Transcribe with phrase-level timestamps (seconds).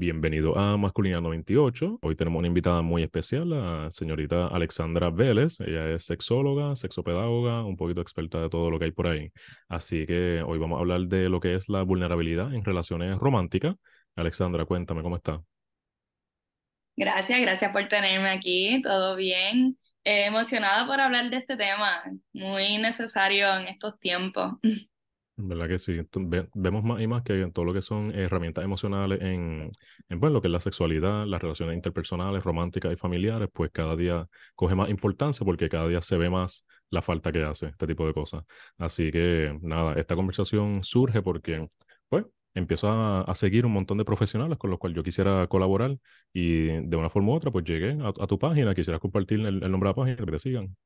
[0.00, 1.98] Bienvenido a Masculinidad 98.
[2.02, 5.58] Hoy tenemos una invitada muy especial, la señorita Alexandra Vélez.
[5.58, 9.32] Ella es sexóloga, sexopedagoga, un poquito experta de todo lo que hay por ahí.
[9.68, 13.74] Así que hoy vamos a hablar de lo que es la vulnerabilidad en relaciones románticas.
[14.14, 15.42] Alexandra, cuéntame cómo está.
[16.94, 18.80] Gracias, gracias por tenerme aquí.
[18.82, 19.76] ¿Todo bien?
[20.04, 24.52] emocionada por hablar de este tema, muy necesario en estos tiempos.
[25.40, 26.00] ¿Verdad que sí?
[26.54, 29.70] vemos más y más que en todo lo que son herramientas emocionales en,
[30.08, 33.94] en bueno, lo que es la sexualidad, las relaciones interpersonales, románticas y familiares, pues cada
[33.94, 37.86] día coge más importancia porque cada día se ve más la falta que hace este
[37.86, 38.42] tipo de cosas.
[38.78, 41.68] Así que nada, esta conversación surge porque,
[42.08, 45.98] pues, empiezo a, seguir un montón de profesionales con los cuales yo quisiera colaborar
[46.32, 49.70] y de una forma u otra, pues llegué a, tu página, quisiera compartir el, el
[49.70, 50.76] nombre de la página, que te sigan.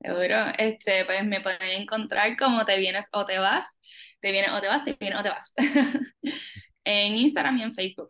[0.00, 3.78] Seguro, este, pues me pueden encontrar como te vienes o te vas,
[4.20, 5.54] te vienes o te vas, te vienes o te vas.
[6.84, 8.08] en Instagram y en Facebook.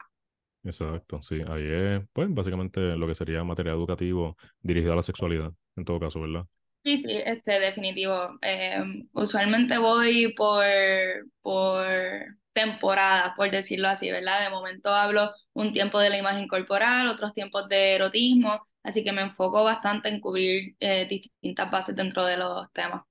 [0.63, 5.53] Exacto, sí, ahí es, pues básicamente lo que sería material educativo dirigido a la sexualidad,
[5.75, 6.45] en todo caso, ¿verdad?
[6.85, 8.39] Sí, sí, este, definitivo.
[8.41, 10.65] Em, usualmente voy por,
[11.43, 11.87] por
[12.53, 14.43] temporada, por decirlo así, ¿verdad?
[14.45, 19.13] De momento hablo un tiempo de la imagen corporal, otros tiempos de erotismo, Así que
[19.13, 23.03] me enfoco bastante en cubrir eh, distintas bases dentro de los temas.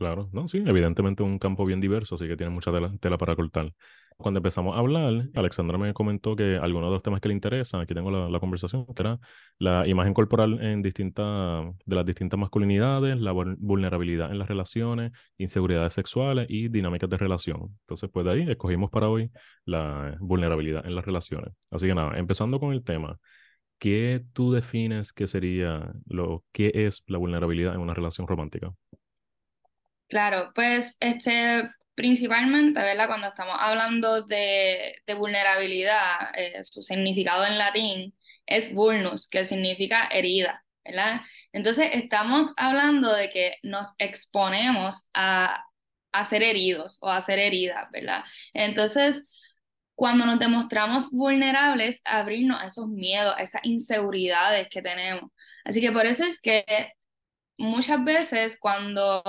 [0.00, 3.74] Claro, no, sí, evidentemente un campo bien diverso, así que tiene mucha tela, para cortar.
[4.16, 7.82] Cuando empezamos a hablar, Alexandra me comentó que algunos de los temas que le interesan,
[7.82, 9.18] aquí tengo la, conversación, que era
[9.58, 15.92] la imagen corporal en distintas, de las distintas masculinidades, la vulnerabilidad en las relaciones, inseguridades
[15.92, 17.76] sexuales y dinámicas de relación.
[17.82, 19.30] Entonces, pues de ahí escogimos para hoy
[19.66, 21.52] la vulnerabilidad en las relaciones.
[21.70, 23.18] Así que nada, empezando con el tema.
[23.80, 28.72] ¿Qué tú defines que sería lo que es la vulnerabilidad en una relación romántica?
[30.08, 31.68] Claro, pues este
[32.00, 33.08] principalmente, ¿verdad?
[33.08, 38.14] Cuando estamos hablando de, vulnerabilidad, eh, su significado en latín
[38.46, 41.20] es vulnus, que significa herida, ¿verdad?
[41.52, 45.62] Entonces estamos hablando de que nos exponemos a,
[46.12, 48.24] a ser heridos o a ser heridas, ¿verdad?
[48.54, 49.26] Entonces,
[50.00, 55.30] cuando nos demostramos vulnerables, abrirnos a esos miedos, a esas inseguridades que tenemos.
[55.62, 56.64] Así que por eso es que
[57.58, 59.22] muchas veces cuando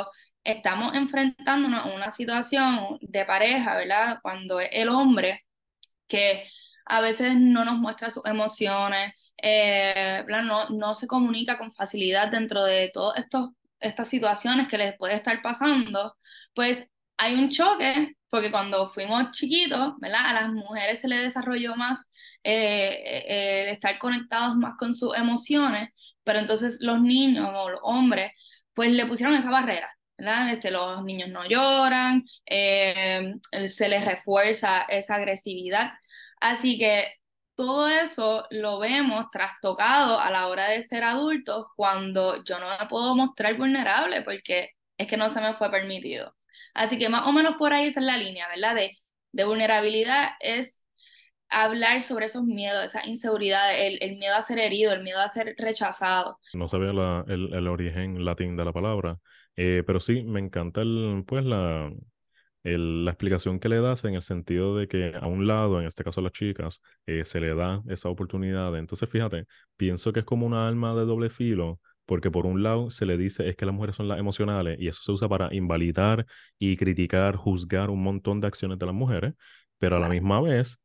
[0.46, 4.20] estamos enfrentándonos a una situación de pareja, ¿verdad?
[4.22, 5.44] Cuando es el hombre
[6.08, 6.46] que
[6.86, 12.64] a veces no nos muestra sus emociones, eh, no, no se comunica con facilidad dentro
[12.64, 13.26] de todas
[13.81, 16.16] estas situaciones que les puede estar pasando,
[16.54, 16.88] pues
[17.18, 20.28] hay un choque porque cuando fuimos chiquitos, ¿verdad?
[20.28, 22.08] A las mujeres se les desarrolló más
[22.44, 25.90] eh, eh, el estar conectados más con sus emociones,
[26.24, 28.31] pero entonces los niños o los hombres,
[28.74, 30.52] pues le pusieron esa barrera, ¿verdad?
[30.53, 33.34] Este, los niños no lloran, eh,
[33.68, 35.92] se les refuerza esa agresividad.
[36.40, 37.13] Así que
[37.56, 42.88] todo eso lo vemos trastocado a la hora de ser adultos cuando yo no me
[42.88, 46.34] puedo mostrar vulnerable porque es que no se me fue permitido.
[46.73, 48.75] Así que más o menos por ahí esa es la línea, ¿verdad?
[48.75, 48.97] De,
[49.31, 50.81] de vulnerabilidad es
[51.50, 55.53] hablar sobre esos miedos, esas inseguridades, el, miedo a ser herido, el miedo a ser
[55.57, 56.39] rechazado.
[56.53, 56.91] No sabía
[57.28, 59.19] el, el, origen latín de la palabra,
[59.57, 61.91] eh, pero sí, me encanta el, pues la,
[62.63, 66.03] la explicación que le das en el sentido de que a un lado, en este
[66.03, 68.78] caso a las chicas, eh, se le da esa oportunidad.
[68.78, 69.45] Entonces, fíjate,
[69.75, 71.79] pienso que es como una alma de doble filo,
[72.12, 74.90] porque por un lado se le dice es que las mujeres son las emocionales y
[74.90, 76.26] eso se usa para invalidar
[76.60, 79.34] y criticar, juzgar un montón de acciones de las mujeres,
[79.78, 80.78] pero a la misma vez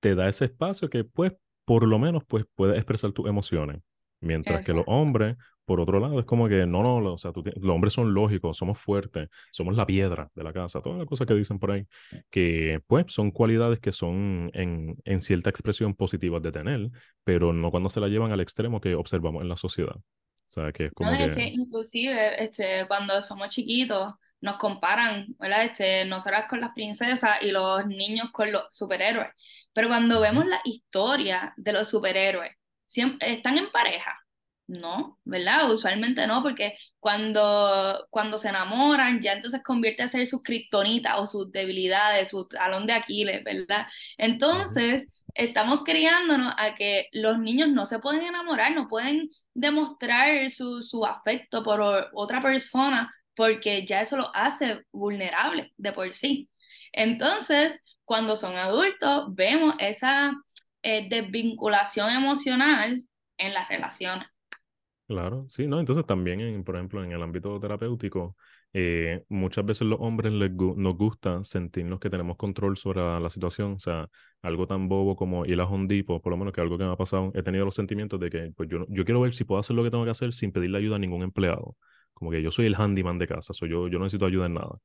[0.00, 1.34] te da ese espacio que pues
[1.64, 3.80] por lo menos pues puedes expresar tus emociones.
[4.20, 7.72] Mientras que los hombres, por otro lado, es como que no, no, o sea, los
[7.72, 11.34] hombres son lógicos, somos fuertes, somos la piedra de la casa, todas las cosas que
[11.34, 11.86] dicen por ahí,
[12.28, 16.90] que pues son cualidades que son en, en cierta expresión positivas de tener,
[17.22, 19.94] pero no cuando se la llevan al extremo que observamos en la sociedad.
[20.48, 21.24] O sea, que es como no, que...
[21.24, 25.64] Es que inclusive este, cuando somos chiquitos nos comparan, ¿verdad?
[25.64, 29.28] Este, nosotras con las princesas y los niños con los superhéroes.
[29.72, 32.52] Pero cuando vemos la historia de los superhéroes,
[32.86, 34.18] siempre, ¿están en pareja?
[34.68, 35.70] No, ¿verdad?
[35.70, 41.26] Usualmente no, porque cuando, cuando se enamoran ya entonces convierte a ser sus kriptonitas o
[41.26, 43.86] sus debilidades, su talón de Aquiles, ¿verdad?
[44.18, 45.04] Entonces,
[45.36, 51.04] estamos criándonos a que los niños no se pueden enamorar, no pueden demostrar su, su
[51.04, 51.80] afecto por
[52.12, 56.48] otra persona porque ya eso lo hace vulnerable de por sí.
[56.92, 60.32] Entonces, cuando son adultos, vemos esa
[60.82, 63.02] eh, desvinculación emocional
[63.36, 64.26] en las relaciones.
[65.06, 65.78] Claro, sí, ¿no?
[65.78, 68.36] Entonces también, en, por ejemplo, en el ámbito terapéutico,
[68.78, 73.72] eh, muchas veces los hombres les nos gusta sentirnos que tenemos control sobre la, situación,
[73.72, 74.10] o sea,
[74.42, 76.96] algo tan bobo como ir a Hondipo, por lo menos que algo que me ha
[76.96, 79.74] pasado, he tenido los sentimientos de que pues yo, yo quiero ver si puedo hacer
[79.74, 81.74] lo que tengo que hacer sin pedirle ayuda a ningún empleado,
[82.12, 84.54] como que yo soy el handyman de casa, soy yo, yo no necesito ayuda en
[84.54, 84.76] nada.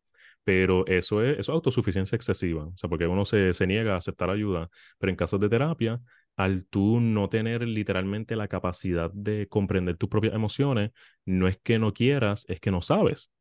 [0.45, 3.97] Pero eso es, eso es autosuficiencia excesiva, o sea, porque uno se, se niega a
[3.97, 5.99] aceptar ayuda, pero en casos de terapia,
[6.37, 10.91] al tú no tener literalmente la capacidad de comprender tus propias emociones,
[11.25, 13.31] no es que no quieras, es que no sabes.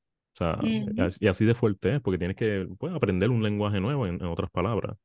[0.41, 0.59] Sea,
[1.21, 4.51] y así de fuerte es, porque tienes que pues, aprender un lenguaje nuevo, en, otras
[4.51, 4.97] palabras.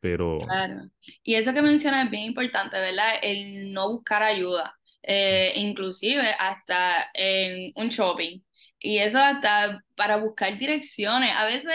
[0.00, 0.38] Pero...
[0.40, 0.82] Claro.
[1.22, 3.14] Y eso que mencionas es bien importante, ¿verdad?
[3.22, 8.40] El no buscar ayuda, eh, inclusive hasta en un shopping.
[8.78, 11.32] Y eso hasta para buscar direcciones.
[11.34, 11.72] A veces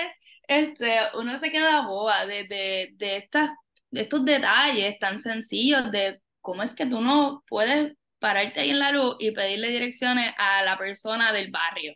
[0.47, 3.51] este, uno se queda boba de, de, de, estas,
[3.89, 8.79] de estos detalles tan sencillos de cómo es que tú no puedes pararte ahí en
[8.79, 11.95] la luz y pedirle direcciones a la persona del barrio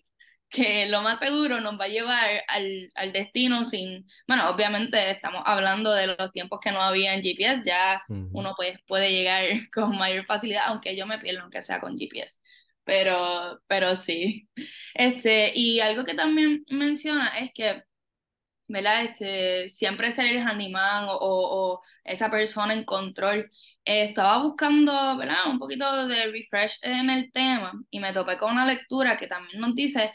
[0.53, 5.41] que lo más seguro nos va a llevar al, al, destino sin, bueno, obviamente estamos
[5.45, 9.97] hablando de los tiempos que no había en GPS, ya uno pues, puede llegar con
[9.97, 12.39] mayor facilidad, aunque yo me pierdo aunque sea con GPS,
[12.83, 14.47] pero, pero sí.
[14.93, 17.83] Este, y algo que también menciona es que,
[18.67, 19.03] ¿verdad?
[19.05, 23.49] Este, siempre ser el handyman o, o, esa persona en control.
[23.85, 25.47] estaba buscando, ¿verdad?
[25.49, 29.59] Un poquito de refresh en el tema y me topé con una lectura que también
[29.61, 30.13] nos dice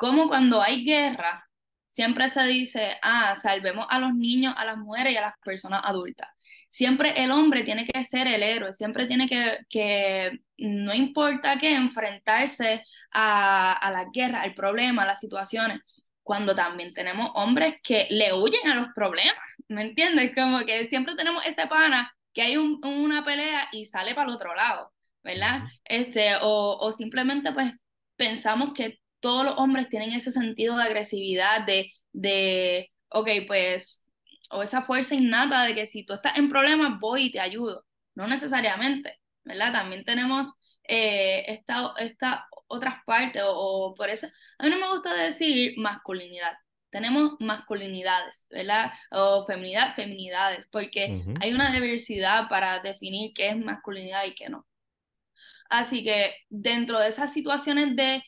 [0.00, 1.46] como cuando hay guerra,
[1.90, 5.82] siempre se dice, ah, salvemos a los niños, a las mujeres y a las personas
[5.84, 6.26] adultas.
[6.70, 11.74] Siempre el hombre tiene que ser el héroe, siempre tiene que, que no importa qué,
[11.74, 12.82] enfrentarse
[13.12, 15.80] a, a la guerra, al problema, a las situaciones,
[16.22, 19.36] cuando también tenemos hombres que le huyen a los problemas,
[19.68, 20.34] ¿me entiendes?
[20.34, 24.54] Como que siempre tenemos ese pana que hay una pelea y sale para el otro
[24.54, 25.64] lado, ¿verdad?
[25.84, 27.74] Este, o, o simplemente pues
[28.16, 34.06] pensamos que todos los hombres tienen ese sentido de agresividad, de, de, ok, pues,
[34.50, 37.86] o esa fuerza innata de que si tú estás en problemas, voy y te ayudo.
[38.14, 39.72] No necesariamente, ¿verdad?
[39.72, 40.52] También tenemos
[40.84, 44.26] eh, esta, esta otras partes, o, por eso,
[44.58, 46.52] a mí no me gusta decir masculinidad.
[46.90, 48.92] Tenemos masculinidades, ¿verdad?
[49.12, 54.66] O feminidad, feminidades, porque hay una diversidad para definir qué es masculinidad y qué no.
[55.68, 58.24] Así que dentro de esas situaciones de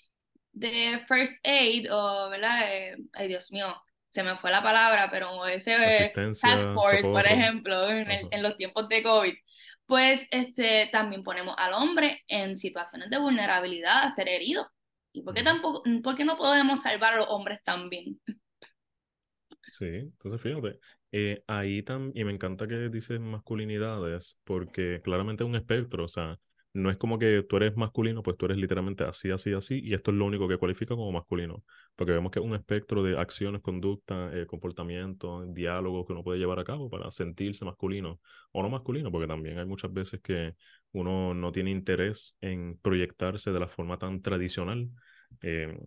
[0.52, 2.60] de first aid o, ¿verdad?
[2.70, 3.74] Eh, ay, Dios mío,
[4.08, 8.88] se me fue la palabra, pero ese task force, por ejemplo, en, en, los tiempos
[8.88, 9.34] de COVID,
[9.86, 14.70] pues este, también ponemos al hombre en situaciones de vulnerabilidad a ser herido.
[15.12, 18.20] ¿Y por qué, tampoco, por qué no podemos salvar a los hombres también?
[19.68, 20.78] Sí, entonces fíjate,
[21.12, 26.08] eh, ahí también, y me encanta que dices masculinidades, porque claramente es un espectro, o
[26.08, 26.38] sea,
[26.74, 29.94] no es como que tú eres masculino, pues tú eres literalmente así, así, así, y
[29.94, 31.64] esto es lo único que cualifica como masculino,
[31.96, 36.38] porque vemos que es un espectro de acciones, conducta, eh, comportamiento, diálogo que uno puede
[36.38, 38.20] llevar a cabo para sentirse masculino
[38.52, 40.54] o no masculino, porque también hay muchas veces que
[40.92, 44.88] uno no tiene interés en proyectarse de la forma tan tradicional.
[45.42, 45.78] Eh,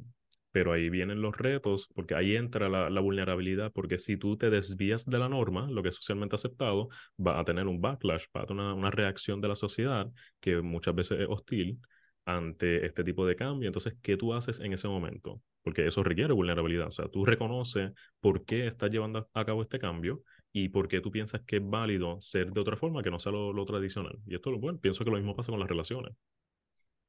[0.55, 5.05] pero ahí vienen los retos, porque ahí entra la, vulnerabilidad, porque si tú te desvías
[5.05, 6.87] de la norma, lo que es socialmente aceptado,
[7.19, 10.09] va a tener un backlash, va a tener una, una reacción de la sociedad
[10.39, 11.81] que muchas veces es hostil
[12.23, 13.67] ante este tipo de cambio.
[13.67, 15.41] Entonces, ¿qué tú haces en ese momento?
[15.61, 16.87] Porque eso requiere vulnerabilidad.
[16.87, 17.91] O sea, tú reconoces
[18.21, 20.23] por qué estás llevando a cabo este cambio
[20.53, 23.33] y por qué tú piensas que es válido ser de otra forma que no sea
[23.33, 24.17] lo, lo tradicional.
[24.25, 26.13] Y esto, bueno, pienso que lo mismo pasa con las relaciones.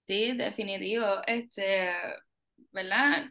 [0.09, 1.07] Sí, definitivo.
[1.29, 1.91] Este,
[2.73, 3.27] ¿verdad?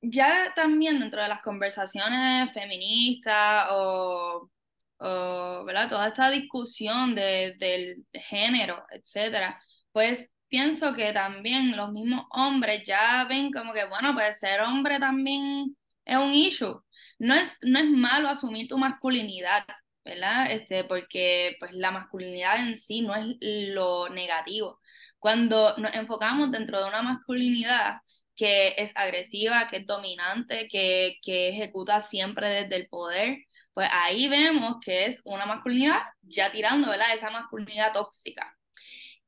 [0.00, 4.50] Ya también dentro de las conversaciones feministas o,
[4.98, 5.88] o ¿verdad?
[5.88, 9.60] Toda esta discusión de, del género, etcétera,
[9.92, 14.98] pues pienso que también los mismos hombres ya ven como que, bueno, pues ser hombre
[15.00, 16.80] también es un issue.
[17.18, 19.64] No es, no es malo asumir tu masculinidad,
[20.04, 20.50] ¿verdad?
[20.52, 24.80] Este, porque pues la masculinidad en sí no es lo negativo.
[25.18, 27.98] Cuando nos enfocamos dentro de una masculinidad
[28.38, 33.38] que es agresiva, que es dominante, que, que ejecuta siempre desde el poder,
[33.74, 37.14] pues ahí vemos que es una masculinidad ya tirando, ¿verdad?
[37.14, 38.56] Esa masculinidad tóxica.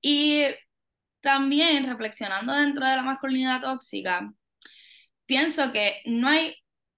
[0.00, 0.44] Y
[1.20, 4.32] también reflexionando dentro de la masculinidad tóxica,
[5.26, 6.56] pienso que no hay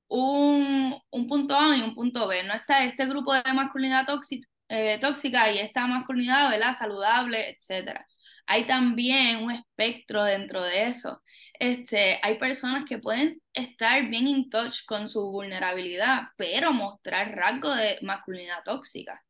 [0.08, 4.48] un, un punto A y un punto B, no está este grupo de masculinidad tóxica,
[4.68, 6.76] eh, tóxica y esta masculinidad, ¿verdad?
[6.76, 8.06] Saludable, etcétera
[8.46, 11.22] hay también un espectro dentro de eso.
[11.58, 17.76] Este, hay personas que pueden estar bien in touch con su vulnerabilidad, pero mostrar rasgos
[17.76, 19.22] de masculinidad tóxica.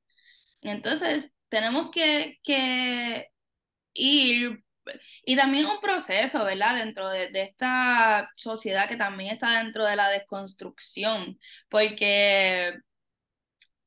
[0.62, 3.28] Entonces, tenemos que, que
[3.95, 4.64] ir
[5.25, 6.76] y también un proceso, ¿verdad?
[6.76, 11.38] Dentro de, de, esta sociedad que también está dentro de la desconstrucción,
[11.69, 12.75] porque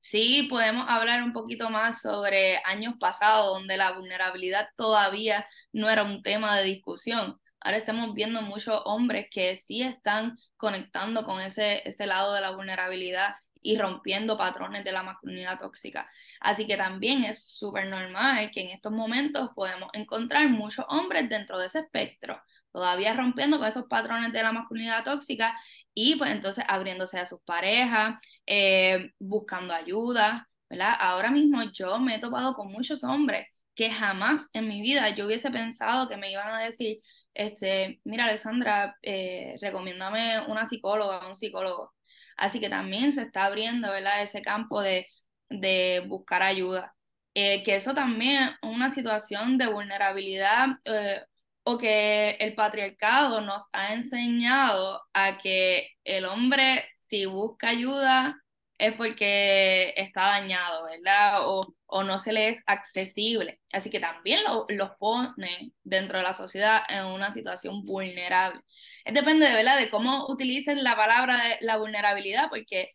[0.09, 6.03] sí podemos hablar un poquito más sobre años pasados donde la vulnerabilidad todavía no era
[6.03, 7.39] un tema de discusión.
[7.59, 12.51] Ahora estamos viendo muchos hombres que sí están conectando con ese, ese lado de la
[12.51, 16.07] vulnerabilidad y rompiendo patrones de la masculinidad tóxica.
[16.39, 21.57] Así que también es súper normal que en estos momentos podemos encontrar muchos hombres dentro
[21.57, 22.39] de ese espectro,
[22.75, 25.57] todavía rompiendo con esos patrones de la masculinidad tóxica
[25.93, 30.93] y pues entonces abriéndose a sus parejas, eh, buscando ayuda, ¿verdad?
[30.99, 35.25] Ahora mismo yo me he topado con muchos hombres que jamás en mi vida yo
[35.25, 36.99] hubiese pensado que me iban a decir,
[37.33, 41.93] este, mira Alessandra, eh, recomiéndame una psicóloga, un psicólogo.
[42.37, 44.21] Así que también se está abriendo, ¿verdad?
[44.23, 45.07] Ese campo de,
[45.49, 46.93] de buscar ayuda.
[47.33, 51.21] Eh, que eso también es una situación de vulnerabilidad eh,
[51.65, 58.35] o que el patriarcado nos ha enseñado a que el hombre si busca ayuda
[58.77, 61.47] es porque está dañado, ¿verdad?
[61.47, 63.61] O, o no se le es accesible.
[63.73, 68.61] Así que también los pone dentro de la sociedad en una situación vulnerable.
[69.05, 69.79] Depende, de, ¿verdad?
[69.79, 72.91] De cómo utilicen la palabra de la vulnerabilidad, porque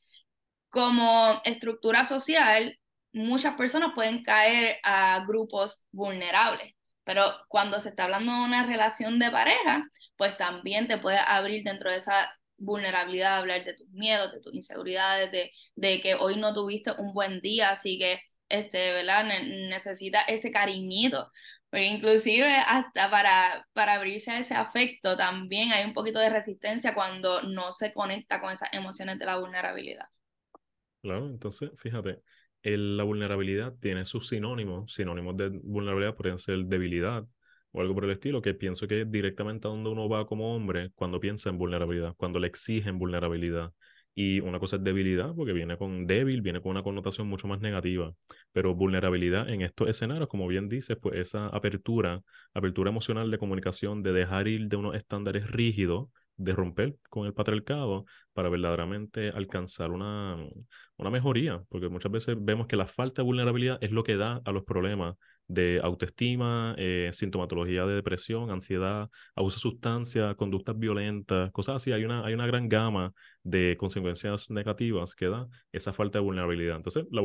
[0.71, 2.79] como estructura social,
[3.12, 6.75] muchas personas pueden caer a grupos vulnerables.
[7.04, 9.85] Pero cuando se está hablando de una relación de pareja,
[10.16, 14.54] pues también te puede abrir dentro de esa vulnerabilidad, hablar de tus miedos, de tus
[14.54, 19.25] inseguridades, de, de que hoy no tuviste un buen día, así que, este, ¿verdad?
[19.69, 21.30] necesita ese cariñito.
[21.71, 26.95] Porque inclusive hasta para, para abrirse a ese afecto también hay un poquito de resistencia
[26.95, 30.07] cuando no se conecta con esas emociones de la vulnerabilidad.
[31.02, 32.23] Claro, entonces, fíjate,
[32.62, 34.93] la vulnerabilidad tiene sus sinónimos.
[34.95, 37.26] Sinónimos de vulnerabilidad podrían ser debilidad
[37.73, 40.55] o algo por el estilo, que pienso que es directamente a donde uno va como
[40.55, 43.73] hombre cuando piensa en vulnerabilidad, cuando le exigen vulnerabilidad.
[44.14, 47.61] Y una cosa es debilidad, porque viene con débil, viene con una connotación mucho más
[47.61, 48.12] negativa.
[48.52, 54.02] Pero vulnerabilidad en estos escenarios, como bien dices, pues esa apertura, apertura emocional de comunicación,
[54.02, 56.09] de dejar ir de unos estándares rígidos
[56.40, 60.37] de romper con el patriarcado para verdaderamente alcanzar una,
[60.97, 64.40] una mejoría, porque muchas veces vemos que la falta de vulnerabilidad es lo que da
[64.44, 65.16] a los problemas
[65.49, 71.92] de autoestima, eh, sintomatología de depresión, ansiedad, abuso de sustancias, conductas violentas, cosas así.
[71.92, 76.76] Hay una, hay una gran gama de consecuencias negativas que da esa falta de vulnerabilidad.
[76.76, 77.23] Entonces, la,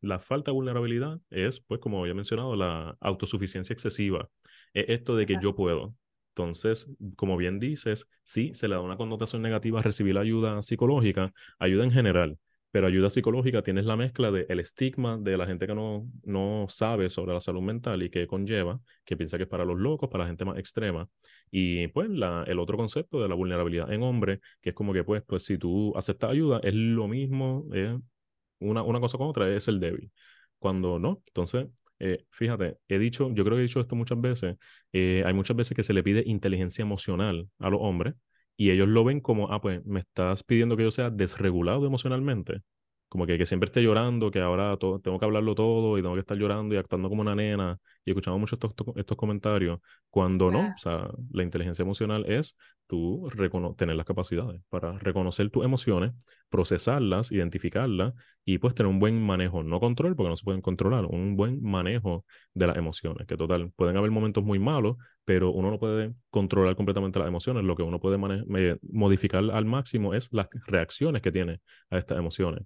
[0.00, 4.28] la falta de vulnerabilidad es, pues, como había mencionado, la autosuficiencia excesiva.
[4.72, 5.94] Es esto de que yo puedo,
[6.38, 11.32] entonces, como bien dices, sí, se le da una connotación negativa a recibir ayuda psicológica,
[11.58, 12.38] ayuda en general,
[12.70, 16.66] pero ayuda psicológica tienes la mezcla del el estigma de la gente que no, no
[16.68, 20.08] sabe sobre la salud mental y que conlleva, que piensa que es para los locos,
[20.08, 21.08] para la gente más extrema,
[21.50, 25.02] y pues la, el otro concepto de la vulnerabilidad en hombre, que es como que
[25.02, 27.64] pues, pues si tú aceptas ayuda, es lo mismo,
[28.60, 30.12] una, una cosa con otra, es el débil.
[30.60, 31.66] Cuando no, entonces
[32.00, 34.56] eh, fíjate, he dicho, yo creo que he dicho esto muchas veces,
[34.92, 38.14] eh, hay muchas veces que se le pide inteligencia emocional a los hombres
[38.56, 42.62] y ellos lo ven como, ah, pues me estás pidiendo que yo sea desregulado emocionalmente
[43.08, 46.20] como que, que siempre esté llorando, que ahora tengo que hablarlo todo y tengo que
[46.20, 47.78] estar llorando y actuando como una nena.
[48.04, 53.28] Y escuchamos mucho estos, estos comentarios, cuando no, o sea, la inteligencia emocional es tú
[53.76, 56.12] tener las capacidades para reconocer tus emociones,
[56.48, 61.04] procesarlas, identificarlas y pues tener un buen manejo, no control, porque no se pueden controlar,
[61.04, 62.24] un buen manejo
[62.54, 66.74] de las emociones, que total, pueden haber momentos muy malos, pero uno no puede controlar
[66.76, 68.18] completamente las emociones, lo que uno puede
[68.82, 71.60] modificar al máximo es las reacciones que tiene
[71.90, 72.62] a estas emociones.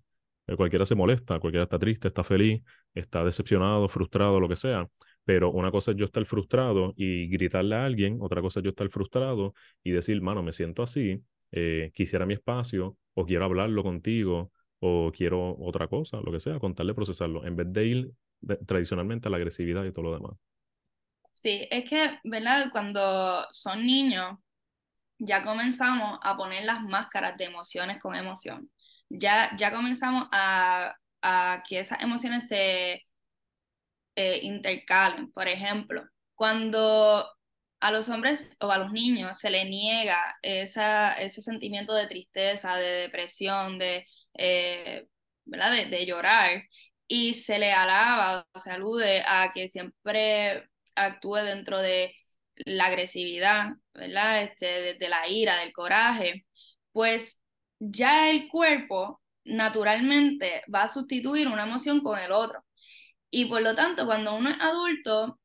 [0.47, 2.63] Eh, cualquiera se molesta, cualquiera está triste, está feliz,
[2.95, 4.89] está decepcionado, frustrado, lo que sea.
[5.25, 8.71] Pero una cosa es yo estar frustrado y gritarle a alguien, otra cosa es yo
[8.71, 11.23] estar frustrado y decir, mano, me siento así,
[11.53, 16.59] eh, quisiera mi espacio, o quiero hablarlo contigo, o quiero otra cosa, lo que sea,
[16.59, 18.13] contarle, procesarlo, en vez de ir
[18.67, 20.33] tradicionalmente a la agresividad y todo lo demás.
[21.35, 22.71] Sí, es que, ¿verdad?
[22.73, 24.39] Cuando son niños,
[25.19, 28.69] ya comenzamos a poner las máscaras de emociones con emoción
[29.13, 30.97] ya, ya comenzamos a,
[31.69, 33.03] que esas emociones se
[34.17, 35.31] eh, intercalen.
[35.33, 36.05] Por ejemplo,
[36.35, 37.27] cuando
[37.81, 42.77] a los hombres o a los niños se le niega esa, ese sentimiento de tristeza,
[42.77, 45.07] de depresión, de, eh,
[45.45, 45.73] ¿verdad?
[45.89, 46.65] De, llorar,
[47.09, 52.15] y se le alaba o se alude a que siempre actúe dentro de
[52.57, 54.43] la agresividad, ¿verdad?
[54.45, 56.47] Este, de la ira, del coraje,
[56.93, 57.42] pues
[57.91, 62.65] ya el cuerpo naturalmente va a sustituir una emoción con el otro.
[63.31, 65.39] Y por lo tanto, cuando uno es adulto,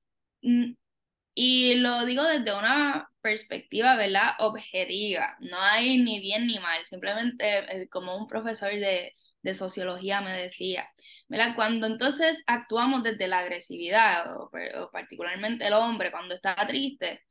[1.33, 4.33] Y lo digo desde una perspectiva, ¿verdad?
[4.39, 5.35] Objetiva.
[5.39, 9.13] No hay ni bien ni mal, simplemente eh, como un profesor de,
[9.43, 10.89] de sociología me decía,
[11.27, 11.55] ¿verdad?
[11.55, 14.49] Cuando entonces actuamos desde la agresividad, o,
[14.83, 17.21] o, particularmente el hombre cuando está triste,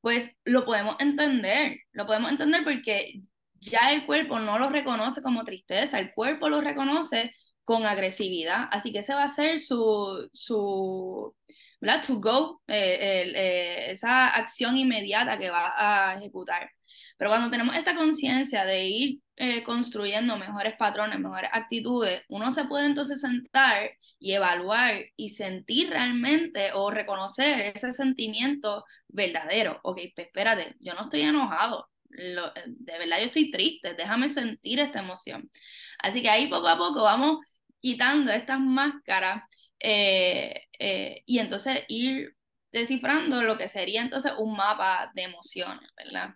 [0.00, 3.22] pues lo podemos entender, lo podemos entender porque
[3.64, 8.92] ya el cuerpo no lo reconoce como tristeza, el cuerpo lo reconoce con agresividad, así
[8.92, 11.34] que ese va a ser su, su
[11.80, 12.02] ¿verdad?
[12.06, 16.70] To go, eh, eh, esa acción inmediata que va a ejecutar.
[17.16, 22.64] Pero cuando tenemos esta conciencia de ir eh, construyendo mejores patrones, mejores actitudes, uno se
[22.64, 29.78] puede entonces sentar y evaluar y sentir realmente o reconocer ese sentimiento verdadero.
[29.82, 35.00] Ok, pues espérate, yo no estoy enojado, de verdad yo estoy triste, déjame sentir esta
[35.00, 35.50] emoción.
[35.98, 37.38] Así que ahí poco a poco vamos
[37.80, 39.42] quitando estas máscaras
[39.80, 42.34] eh, eh, y entonces ir
[42.72, 46.34] descifrando lo que sería entonces un mapa de emociones, ¿verdad?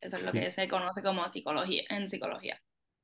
[0.00, 2.60] Eso es lo que se conoce como psicología, en psicología.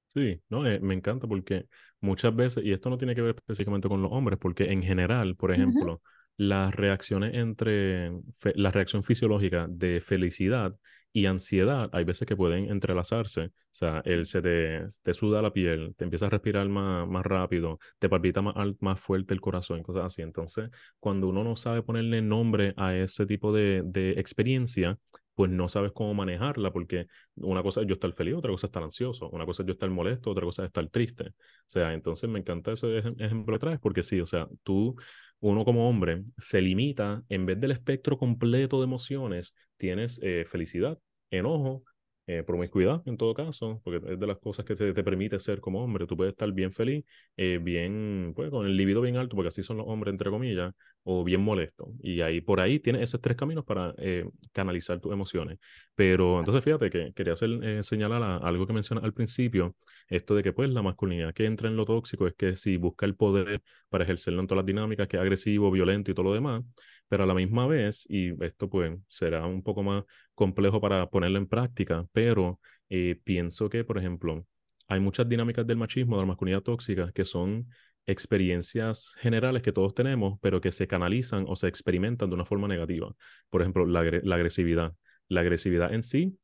[0.06, 1.66] Sí, no, eh, me encanta porque
[2.00, 5.36] muchas veces, y esto no tiene que ver específicamente con los hombres, porque en general,
[5.36, 6.00] por ejemplo,
[6.38, 8.12] las reacciones entre,
[8.54, 10.74] la reacción fisiológica de felicidad
[11.16, 13.46] y ansiedad, hay veces que pueden entrelazarse.
[13.46, 17.78] O sea, él se te, suda la piel, te empieza a respirar más, más rápido,
[17.98, 20.20] te palpita más, más fuerte el corazón, cosas así.
[20.20, 20.68] Entonces,
[21.00, 24.98] cuando uno no sabe ponerle nombre a ese tipo de, de experiencia,
[25.36, 28.70] pues no sabes cómo manejarla, porque una cosa es yo estar feliz, otra cosa es
[28.70, 31.28] estar ansioso, una cosa es yo estar molesto, otra cosa es estar triste.
[31.28, 31.34] O
[31.66, 34.96] sea, entonces me encanta ese ejemplo que traes, porque sí, o sea, tú,
[35.40, 40.98] uno como hombre, se limita, en vez del espectro completo de emociones, tienes eh, felicidad,
[41.30, 41.84] enojo,
[42.26, 45.60] eh, promiscuidad en todo caso, porque es de las cosas que te, te permite ser
[45.60, 46.06] como hombre.
[46.06, 47.04] Tú puedes estar bien feliz,
[47.36, 50.72] eh, bien, pues con el libido bien alto, porque así son los hombres, entre comillas,
[51.04, 51.92] o bien molesto.
[52.00, 55.58] Y ahí, por ahí tienes esos tres caminos para eh, canalizar tus emociones.
[55.94, 59.76] Pero entonces fíjate que quería hacer, eh, señalar algo que mencionas al principio,
[60.08, 63.06] esto de que pues la masculinidad que entra en lo tóxico es que si busca
[63.06, 66.34] el poder para ejercerlo en todas las dinámicas, que es agresivo, violento y todo lo
[66.34, 66.62] demás,
[67.08, 70.04] pero a la misma vez, y esto pues será un poco más
[70.36, 74.46] complejo para ponerlo en práctica, pero eh, pienso que, por ejemplo,
[74.86, 77.68] hay muchas dinámicas del machismo, de la masculinidad tóxica, que son
[78.06, 82.68] experiencias generales que todos tenemos, pero que se canalizan o se experimentan de una forma
[82.68, 83.12] negativa.
[83.50, 84.94] Por ejemplo, la, la agresividad.
[85.28, 86.38] La agresividad en sí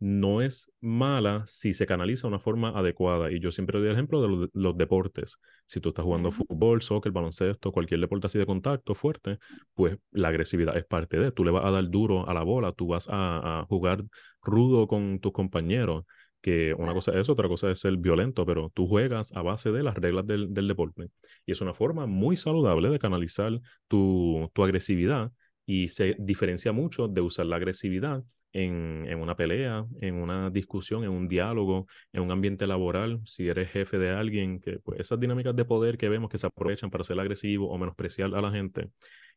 [0.00, 3.30] no es mala si se canaliza de una forma adecuada.
[3.30, 5.36] Y yo siempre doy el ejemplo de los, deportes.
[5.66, 9.38] Si tú estás jugando fútbol, soccer, baloncesto, cualquier deporte así de contacto fuerte,
[9.74, 11.30] pues la agresividad es parte de.
[11.32, 14.04] Tú le vas a dar duro a la bola, tú vas a, jugar
[14.42, 16.04] rudo con tus compañeros.
[16.40, 19.82] Que una cosa es otra cosa es ser violento, pero tú juegas a base de
[19.82, 21.10] las reglas del, del deporte.
[21.44, 25.30] Y es una forma muy saludable de canalizar tu, tu agresividad
[25.66, 31.04] y se diferencia mucho de usar la agresividad en, en, una pelea, en una discusión,
[31.04, 35.20] en un diálogo, en un ambiente laboral, si eres jefe de alguien, que pues, esas
[35.20, 38.50] dinámicas de poder que vemos que se aprovechan para ser agresivo o menospreciar a la
[38.50, 38.90] gente,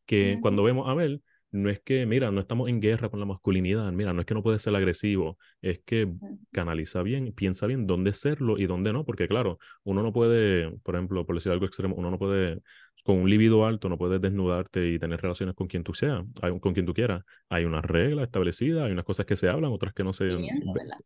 [0.06, 1.20] que cuando vemos a ver,
[1.54, 4.34] no es que, mira, no estamos en guerra con la masculinidad, mira, no es que
[4.34, 6.12] no puede ser agresivo, es que
[6.50, 10.96] canaliza bien, piensa bien dónde serlo y dónde no, porque claro, uno no puede, por
[10.96, 12.60] ejemplo, por decir algo extremo, uno no puede
[13.04, 16.24] con un libido alto no puedes desnudarte y tener relaciones con quien tú seas,
[16.60, 17.22] con quien tú quieras.
[17.50, 20.30] Hay una regla establecida, hay unas cosas que se hablan, otras que no se...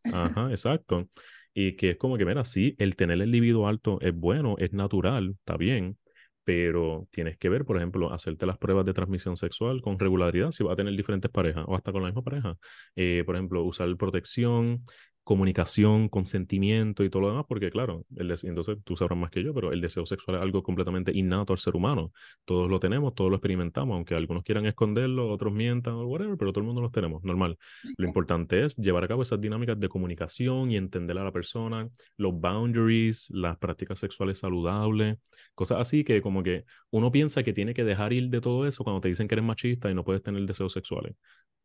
[0.04, 1.08] Ajá, exacto.
[1.52, 4.72] Y que es como que, mira, sí, el tener el libido alto es bueno, es
[4.72, 5.98] natural, está bien,
[6.44, 10.62] pero tienes que ver, por ejemplo, hacerte las pruebas de transmisión sexual con regularidad si
[10.62, 12.56] vas a tener diferentes parejas o hasta con la misma pareja.
[12.94, 14.84] Eh, por ejemplo, usar protección,
[15.28, 19.52] comunicación, consentimiento y todo lo demás, porque claro, el entonces tú sabrás más que yo,
[19.52, 22.12] pero el deseo sexual es algo completamente innato al ser humano.
[22.46, 26.50] Todos lo tenemos, todos lo experimentamos, aunque algunos quieran esconderlo, otros mientan o whatever, pero
[26.50, 27.58] todo el mundo los tenemos, normal.
[27.98, 31.90] Lo importante es llevar a cabo esas dinámicas de comunicación y entender a la persona,
[32.16, 35.18] los boundaries, las prácticas sexuales saludables,
[35.54, 38.82] cosas así que como que uno piensa que tiene que dejar ir de todo eso
[38.82, 41.16] cuando te dicen que eres machista y no puedes tener deseos sexuales.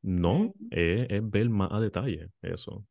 [0.02, 2.86] No, es ver más a detalle eso.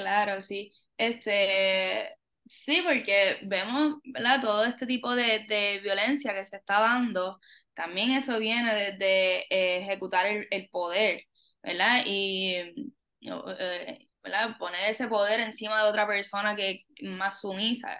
[0.00, 0.72] Claro, sí.
[0.96, 4.40] Este, sí, porque vemos, ¿verdad?
[4.40, 7.38] Todo este tipo de, de violencia que se está dando,
[7.74, 11.24] también eso viene desde eh, ejecutar el, el, poder,
[11.62, 12.02] ¿verdad?
[12.06, 12.54] Y,
[13.20, 14.56] eh, ¿verdad?
[14.58, 17.98] Poner ese poder encima de otra persona que más sumisa.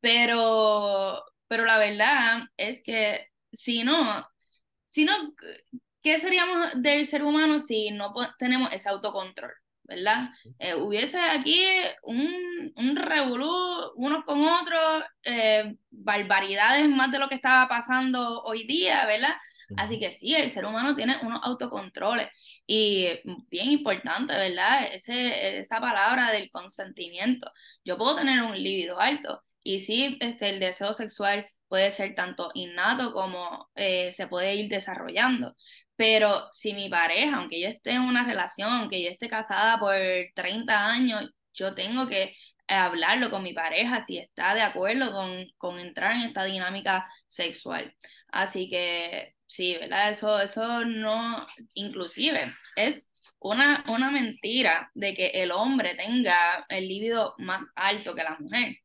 [0.00, 4.24] Pero, pero la verdad es que si no,
[4.86, 5.14] si no,
[6.02, 9.52] ¿qué seríamos del ser humano si no tenemos ese autocontrol?
[9.94, 10.30] ¿Verdad?
[10.58, 11.64] Eh, hubiese aquí
[12.02, 18.66] un, un revolú unos con otros, eh, barbaridades más de lo que estaba pasando hoy
[18.66, 19.34] día, ¿verdad?
[19.76, 22.28] Así que sí, el ser humano tiene unos autocontroles
[22.66, 23.08] y
[23.48, 24.86] bien importante, ¿verdad?
[24.92, 27.50] Ese, esa palabra del consentimiento.
[27.84, 32.50] Yo puedo tener un líbido alto y sí, este, el deseo sexual puede ser tanto
[32.54, 35.56] innato como eh, se puede ir desarrollando.
[36.02, 39.94] Pero si mi pareja, aunque yo esté en una relación, aunque yo esté casada por
[40.34, 42.34] 30 años, yo tengo que
[42.66, 47.94] hablarlo con mi pareja si está de acuerdo con, con entrar en esta dinámica sexual.
[48.32, 50.10] Así que sí, ¿verdad?
[50.10, 57.34] Eso, eso no, inclusive es una, una mentira de que el hombre tenga el líbido
[57.38, 58.81] más alto que la mujer.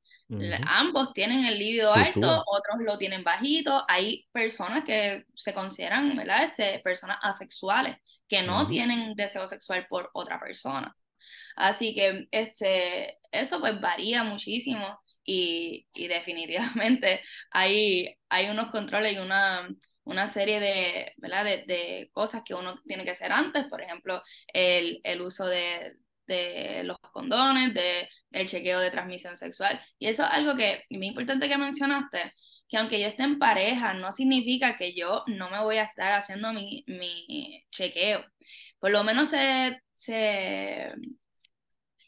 [0.66, 3.86] Ambos tienen el líbido alto, otros lo tienen bajito.
[3.88, 6.46] Hay personas que se consideran, ¿verdad?
[6.46, 10.96] Este, personas asexuales que no tienen deseo sexual por otra persona.
[11.56, 19.20] Así que este, eso pues varía muchísimo y, y definitivamente hay, hay unos controles y
[19.20, 19.68] una,
[20.04, 21.46] una serie de, ¿verdad?
[21.46, 24.22] De, de, cosas que uno tiene que hacer antes, por ejemplo,
[24.54, 25.96] el, el uso de,
[26.28, 29.80] de los condones, de el chequeo de transmisión sexual.
[30.00, 32.34] Y eso es algo que es muy importante que mencionaste,
[32.68, 36.14] que aunque yo esté en pareja, no significa que yo no me voy a estar
[36.14, 38.26] haciendo mi, mi chequeo.
[38.80, 40.92] Por lo menos se, se,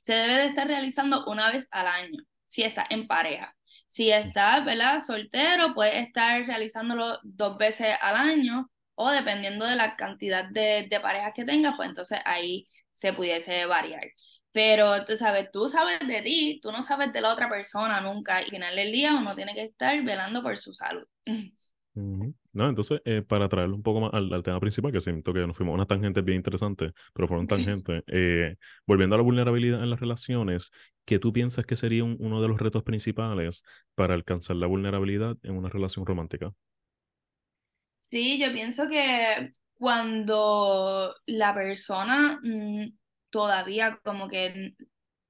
[0.01, 3.55] se debe de estar realizando una vez al año, si está en pareja.
[3.87, 4.99] Si está, ¿verdad?
[4.99, 10.99] Soltero, puede estar realizándolo dos veces al año o dependiendo de la cantidad de, de
[10.99, 12.67] parejas que tenga, pues entonces ahí
[12.99, 14.03] se pudiese variar.
[14.51, 18.41] Pero tú sabes, tú sabes de ti, tú no sabes de la otra persona nunca.
[18.41, 21.05] Y al final del día uno tiene que estar velando por su salud.
[22.53, 25.57] No, entonces, eh, para traerlo un poco más al, tema principal, que siento que nos
[25.57, 28.55] fuimos a una tangente bien interesante, pero fueron tangentes, eh,
[28.87, 30.71] volviendo a la vulnerabilidad en las relaciones,
[31.03, 33.63] ¿qué tú piensas que sería uno de los retos principales
[33.95, 36.53] para alcanzar la vulnerabilidad en una relación romántica?
[37.97, 42.87] Sí, yo pienso que cuando la persona mm,
[43.29, 44.73] todavía como que,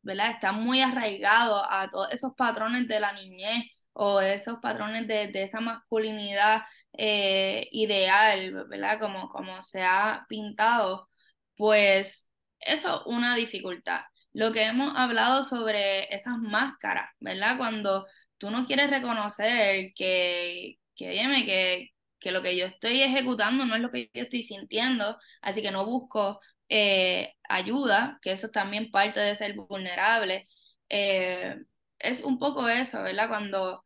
[0.01, 0.31] ¿verdad?
[0.31, 5.43] Está muy arraigado a todos esos patrones de la niñez o esos patrones de, de
[5.43, 8.99] esa masculinidad eh, ideal, ¿verdad?
[8.99, 11.09] Como, como se ha pintado,
[11.55, 14.01] pues eso es una dificultad.
[14.33, 17.57] Lo que hemos hablado sobre esas máscaras, ¿verdad?
[17.57, 18.05] Cuando
[18.37, 21.11] tú no quieres reconocer que, que,
[21.45, 25.61] que, que lo que yo estoy ejecutando no es lo que yo estoy sintiendo, así
[25.61, 30.47] que no busco eh, ayuda, que eso es también parte de ser vulnerable.
[30.89, 31.55] Eh,
[31.99, 33.27] es un poco eso, ¿verdad?
[33.29, 33.85] Cuando,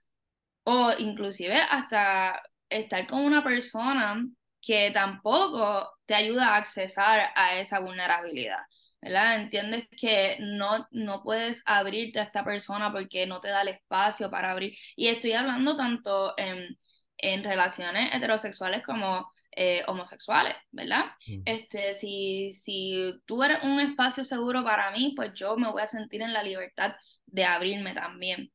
[0.65, 4.25] o inclusive hasta estar con una persona
[4.61, 8.59] que tampoco te ayuda a accesar a esa vulnerabilidad.
[9.01, 9.35] ¿verdad?
[9.41, 14.29] Entiendes que no, no puedes abrirte a esta persona porque no te da el espacio
[14.31, 14.77] para abrir.
[14.95, 16.77] Y estoy hablando tanto en,
[17.23, 21.05] en relaciones heterosexuales como eh, homosexuales, ¿verdad?
[21.45, 25.87] Este, si, si tú eres un espacio seguro para mí, pues yo me voy a
[25.87, 28.51] sentir en la libertad de abrirme también.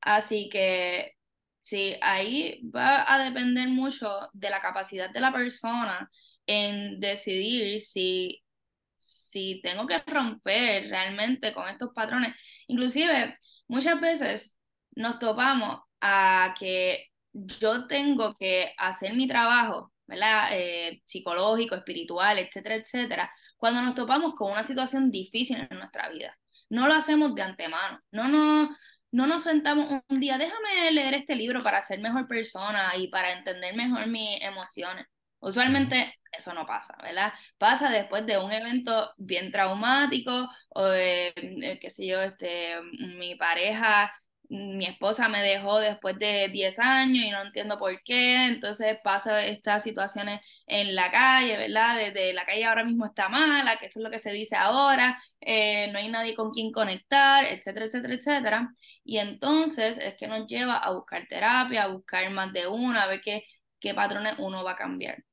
[0.00, 1.12] Así que
[1.58, 6.10] sí, ahí va a depender mucho de la capacidad de la persona
[6.46, 8.42] en decidir si,
[8.96, 12.34] si tengo que romper realmente con estos patrones.
[12.68, 14.58] Inclusive, muchas veces
[14.92, 17.08] nos topamos a que
[17.60, 20.48] yo tengo que hacer mi trabajo ¿verdad?
[20.52, 26.36] Eh, psicológico, espiritual, etcétera, etcétera, cuando nos topamos con una situación difícil en nuestra vida.
[26.70, 28.70] No lo hacemos de antemano, no, no,
[29.12, 33.32] no nos sentamos un día, déjame leer este libro para ser mejor persona y para
[33.32, 35.06] entender mejor mis emociones.
[35.40, 37.32] Usualmente eso no pasa, ¿verdad?
[37.58, 42.76] Pasa después de un evento bien traumático o, eh, qué sé yo, este,
[43.16, 44.12] mi pareja
[44.48, 49.44] mi esposa me dejó después de 10 años y no entiendo por qué, entonces pasa
[49.44, 51.96] estas situaciones en la calle, ¿verdad?
[51.98, 55.18] Desde la calle ahora mismo está mala, que eso es lo que se dice ahora,
[55.40, 58.68] eh, no hay nadie con quien conectar, etcétera, etcétera, etcétera.
[59.04, 63.06] Y entonces es que nos lleva a buscar terapia, a buscar más de una, a
[63.08, 63.44] ver qué,
[63.80, 65.24] qué patrones uno va a cambiar.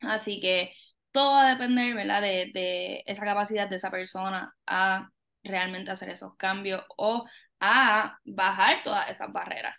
[0.00, 0.74] Así que
[1.12, 2.22] todo va a depender, ¿verdad?
[2.22, 5.10] De, de esa capacidad de esa persona a
[5.44, 7.24] realmente hacer esos cambios o
[7.62, 9.76] a bajar todas esas barreras.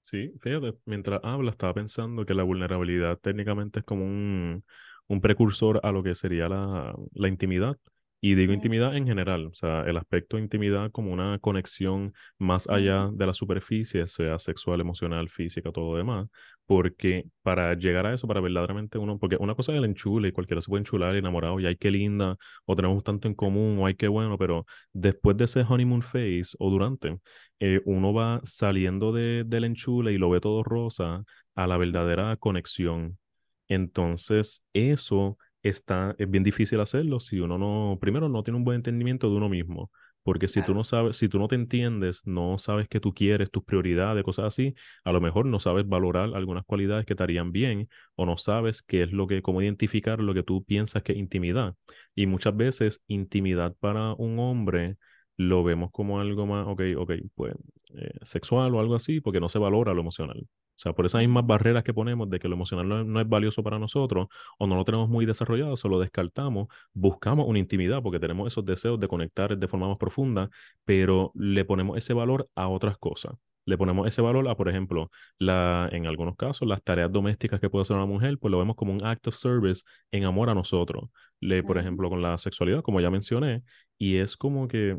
[0.00, 4.62] Sí, fíjate, mientras habla estaba pensando que la vulnerabilidad técnicamente es como un,
[5.08, 7.78] un precursor a lo que sería la, la intimidad.
[8.20, 12.68] Y digo intimidad en general, o sea, el aspecto de intimidad como una conexión más
[12.68, 16.28] allá de la superficie, sea sexual, emocional, física, todo lo demás,
[16.66, 20.32] porque para llegar a eso, para verdaderamente uno, porque una cosa es el enchule y
[20.32, 23.86] cualquiera se puede enchular enamorado y hay que linda, o tenemos tanto en común, o
[23.86, 27.18] hay que bueno, pero después de ese honeymoon phase o durante,
[27.60, 31.24] eh, uno va saliendo de, del enchule y lo ve todo rosa
[31.54, 33.18] a la verdadera conexión
[33.68, 38.76] Entonces, eso está, es bien difícil hacerlo si uno no, primero, no tiene un buen
[38.76, 39.90] entendimiento de uno mismo.
[40.24, 40.74] Porque si tú Claro.
[40.74, 44.46] no sabes, si tú no te entiendes, no sabes qué tú quieres, tus prioridades, cosas
[44.46, 48.36] así, a lo mejor no sabes valorar algunas cualidades que te harían bien o no
[48.38, 51.76] sabes qué es lo que, cómo identificar lo que tú piensas que es intimidad.
[52.16, 54.96] Y muchas veces intimidad para un hombre
[55.36, 57.54] lo vemos como algo más, ok, ok, pues
[57.96, 60.46] eh, sexual o algo así, porque no se valora lo emocional.
[60.76, 63.28] O sea, por esas mismas barreras que ponemos de que lo emocional no, no es
[63.28, 64.26] valioso para nosotros
[64.58, 68.98] o no lo tenemos muy desarrollado, solo descartamos, buscamos una intimidad porque tenemos esos deseos
[68.98, 70.50] de conectar de forma más profunda,
[70.84, 73.34] pero le ponemos ese valor a otras cosas.
[73.66, 77.70] Le ponemos ese valor a, por ejemplo, la, en algunos casos, las tareas domésticas que
[77.70, 80.54] puede hacer una mujer, pues lo vemos como un act of service en amor a
[80.54, 81.08] nosotros.
[81.40, 83.62] Le, por ejemplo, con la sexualidad, como ya mencioné,
[83.98, 84.98] y es como que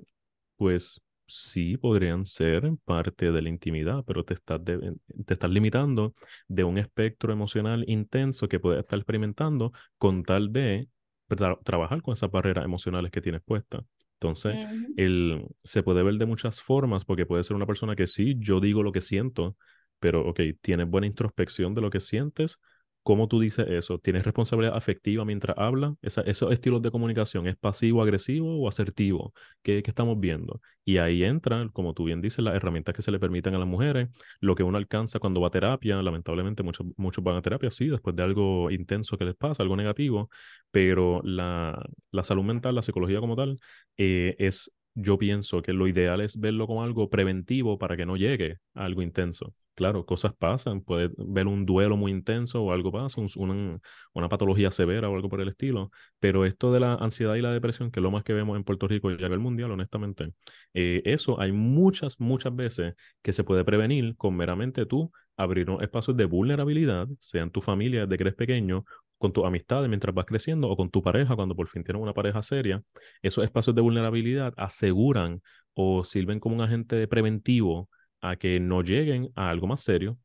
[0.57, 6.13] pues sí, podrían ser parte de la intimidad, pero te estás, de- te estás limitando
[6.47, 10.89] de un espectro emocional intenso que puedes estar experimentando con tal de
[11.29, 13.83] tra- trabajar con esas barreras emocionales que tienes puestas.
[14.19, 14.59] Entonces,
[14.95, 18.59] el, se puede ver de muchas formas porque puede ser una persona que sí, yo
[18.59, 19.57] digo lo que siento,
[19.99, 22.59] pero ok, tienes buena introspección de lo que sientes.
[23.05, 23.99] ¿Cómo tú dices eso?
[23.99, 25.93] ¿Tienes responsabilidad afectiva mientras hablas?
[26.01, 29.31] Esa- esos estilos de comunicación, ¿es pasivo, agresivo o asertivo?
[29.61, 30.59] ¿Qué, estamos viendo?
[30.83, 33.67] Y ahí entran, como tú bien dices, las herramientas que se le permiten a las
[33.67, 36.01] mujeres, lo que uno alcanza cuando va a terapia.
[36.01, 40.29] Lamentablemente, muchos, van a terapia, sí, después de algo intenso que les pasa, algo negativo,
[40.71, 41.79] pero la,
[42.11, 43.59] la salud mental, la psicología como tal,
[43.97, 48.17] eh, es, yo pienso que lo ideal es verlo como algo preventivo para que no
[48.17, 49.53] llegue a algo intenso.
[49.75, 53.79] Claro, cosas pasan, puede ver un duelo muy intenso o algo pasa, un- una,
[54.13, 57.51] una patología severa o algo por el estilo, pero esto de la ansiedad y la
[57.51, 60.31] depresión, que es lo más que vemos en Puerto Rico y a nivel mundial, honestamente,
[60.73, 66.15] eh, eso hay muchas, muchas veces que se puede prevenir con meramente tú abrir espacios
[66.15, 68.85] de vulnerabilidad, sea en tu familia desde que eres pequeño,
[69.17, 72.13] con tus amistades mientras vas creciendo o con tu pareja cuando por fin tienes una
[72.13, 72.81] pareja seria.
[73.21, 75.41] Esos espacios de vulnerabilidad aseguran
[75.73, 77.89] o sirven como un agente preventivo
[78.29, 80.17] a que no lleguen a algo más serio.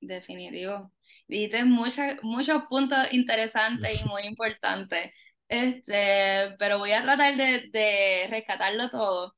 [0.00, 0.92] Definitivo.
[1.26, 5.12] Dijiste muchos puntos interesantes y muy importantes.
[5.48, 9.34] Este, pero voy a tratar de, de rescatarlo todo.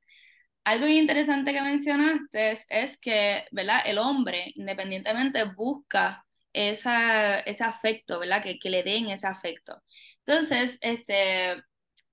[0.65, 3.83] Algo interesante que mencionaste es que, ¿verdad?
[3.87, 8.43] El hombre, independientemente, busca esa, ese afecto, ¿verdad?
[8.43, 9.83] Que, que le den ese afecto.
[10.27, 11.63] Entonces, este,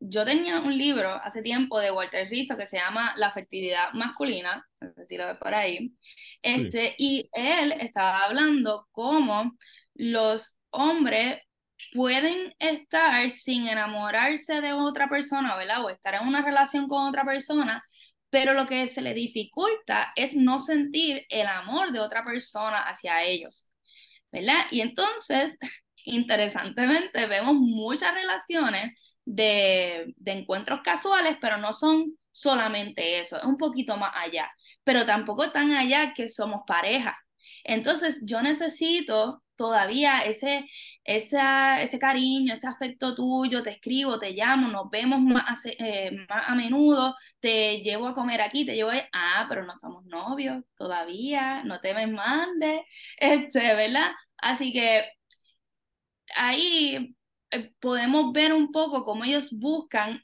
[0.09, 4.65] yo tenía un libro hace tiempo de Walter Rizzo que se llama La afectividad masculina,
[4.79, 5.93] no sé si lo ves por ahí,
[6.53, 9.57] Sí, este, y él estaba hablando cómo
[9.95, 11.39] los hombres
[11.93, 15.83] pueden estar sin enamorarse de otra persona, ¿verdad?
[15.83, 17.83] O estar en una relación con otra persona,
[18.29, 23.23] pero lo que se le dificulta es no sentir el amor de otra persona hacia
[23.23, 23.69] ellos,
[24.31, 24.65] ¿verdad?
[24.71, 25.57] Y entonces,
[26.05, 28.91] interesantemente, vemos muchas relaciones
[29.25, 34.51] de, de encuentros casuales, pero no son solamente eso, es un poquito más allá,
[34.83, 37.17] pero tampoco tan allá que somos pareja.
[37.63, 40.67] Entonces, yo necesito todavía ese,
[41.03, 46.55] esa, ese cariño, ese afecto tuyo, te escribo, te llamo, nos vemos más, eh, a
[46.55, 49.07] menudo, te llevo a comer aquí, te llevo a...
[49.13, 52.81] Ah, pero no somos novios todavía, no te me mandes,
[53.17, 54.11] este, ¿verdad?
[54.37, 55.05] Así que
[56.35, 57.14] ahí
[57.55, 60.21] eh, podemos ver un poco cómo ellos buscan,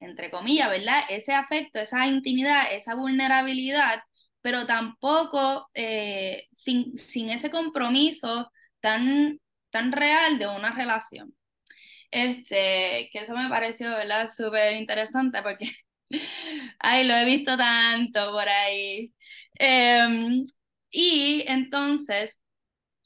[0.00, 1.02] entre comillas, ¿verdad?
[1.08, 4.02] Ese afecto, esa intimidad, esa vulnerabilidad,
[4.42, 11.34] pero tampoco eh, sin, sin ese compromiso tan, tan real de una relación.
[12.10, 14.28] Este, que eso me pareció, ¿verdad?
[14.28, 15.70] Súper interesante porque,
[16.78, 19.12] ay, lo he visto tanto por ahí.
[19.54, 20.46] Em,
[20.90, 22.40] y entonces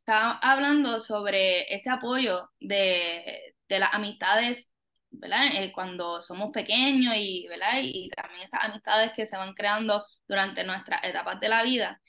[0.01, 4.71] estaba hablando sobre ese apoyo de, de las amistades,
[5.11, 5.47] ¿verdad?
[5.55, 7.81] Eh, cuando somos pequeños y, ¿verdad?
[7.83, 12.01] Y también esas amistades que se van creando durante nuestras etapas de la vida.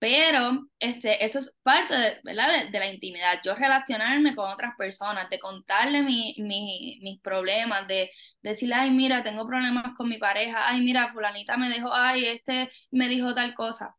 [0.00, 2.70] Pero este, eso es parte de, ¿verdad?
[2.70, 8.10] de, la intimidad, yo relacionarme con otras personas, de contarle mi, mi, mis problemas, de,
[8.42, 12.24] de decirle, ay, mira, tengo problemas con mi pareja, ay, mira, fulanita me dejó, ay,
[12.26, 13.94] este me dijo tal cosa.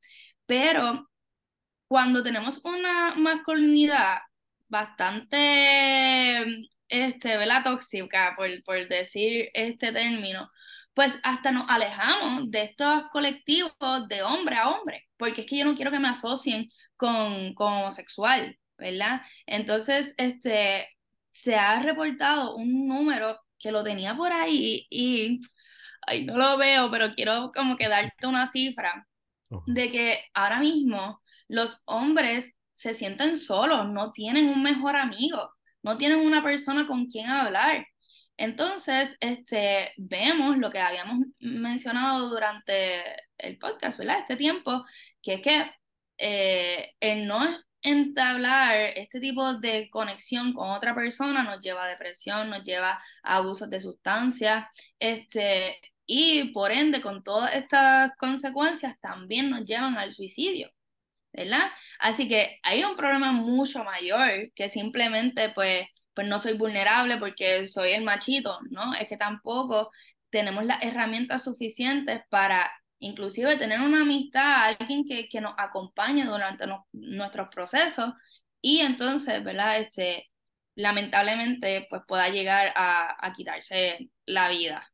[0.48, 1.08] Pero
[1.88, 4.20] cuando tenemos una masculinidad
[4.70, 6.46] bastante,
[6.92, 7.64] este, ¿verdad?
[7.64, 10.50] Tóxica, por, por decir este término,
[10.94, 13.74] pues hasta nos alejamos de estos colectivos
[14.10, 17.74] de hombre a hombre, porque es que yo no quiero que me asocien con, con
[17.74, 19.22] homosexual, ¿verdad?
[19.46, 20.90] Entonces, este,
[21.32, 25.40] se ha reportado un número que lo tenía por ahí y,
[26.08, 29.08] ay, no lo veo, pero quiero como que darte una cifra
[29.66, 35.98] de que ahora mismo los hombres se sienten solos, no tienen un mejor amigo, no
[35.98, 37.86] tienen una persona con quien hablar.
[38.38, 43.04] Entonces, este, vemos lo que habíamos mencionado durante
[43.38, 44.20] el podcast, ¿verdad?
[44.22, 44.86] Este tiempo,
[45.22, 45.72] que es que
[46.18, 47.46] eh, el no
[47.84, 53.38] entablar este tipo de conexión con otra persona nos lleva a depresión, nos lleva a
[53.38, 54.68] abusos de sustancias,
[55.00, 60.70] este, y por ende, con todas estas consecuencias, también nos llevan al suicidio.
[61.34, 61.72] ¿Verdad?
[62.00, 67.68] Así que hay un problema mucho mayor que simplemente pues, pues no soy vulnerable porque
[67.68, 68.94] soy el machito, ¿no?
[68.94, 69.92] Es que tampoco
[70.30, 76.66] tenemos las herramientas suficientes para inclusive tener una amistad, alguien que, que nos acompañe durante
[76.92, 78.14] nuestros procesos
[78.62, 79.80] y entonces, ¿verdad?
[79.80, 80.30] Este,
[80.76, 84.91] lamentablemente pues pueda llegar a, a quitarse la vida.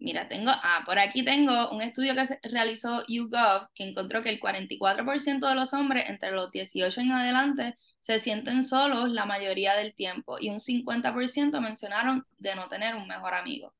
[0.00, 4.38] Mira, tengo, ah, por aquí tengo un estudio que realizó YouGov que encontró que el
[4.38, 9.94] 44% de los hombres entre los 18 en adelante se sienten solos la mayoría del
[9.94, 13.74] tiempo y un 50% mencionaron de no tener un mejor amigo.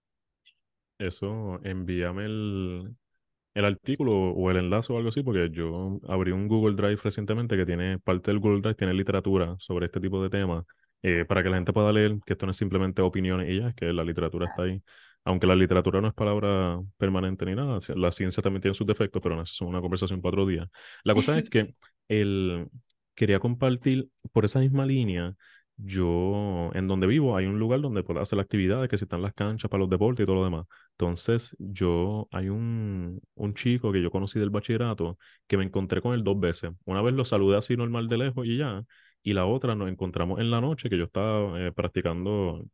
[0.99, 2.97] Eso, envíame el,
[3.55, 7.57] el artículo o el enlace o algo así, porque yo abrí un Google Drive recientemente
[7.57, 10.65] que tiene, parte del Google Drive tiene literatura sobre este tipo de temas,
[11.03, 13.73] eh, para que la gente pueda leer que esto no es simplemente opiniones y ya,
[13.73, 14.83] que la literatura está ahí
[15.29, 19.21] aunque la literatura no es palabra permanente ni nada, la ciencia también tiene sus defectos,
[19.23, 20.69] pero no, eso es una conversación para otro día.
[21.05, 21.75] La cosa es que
[22.09, 22.67] el,
[23.14, 25.35] quería compartir por esa misma línea.
[25.77, 29.35] Yo, en donde vivo, hay un lugar donde puedo hacer actividades, que si están las
[29.35, 30.67] canchas para los deportes y todo lo demás.
[30.93, 36.14] Entonces, yo, hay un, un chico que yo conocí del bachillerato que me encontré con
[36.14, 36.71] él dos veces.
[36.87, 38.83] Una vez lo saludé así normal de lejos y ya,
[39.23, 42.64] y la otra nos encontramos en la noche que yo estaba eh, practicando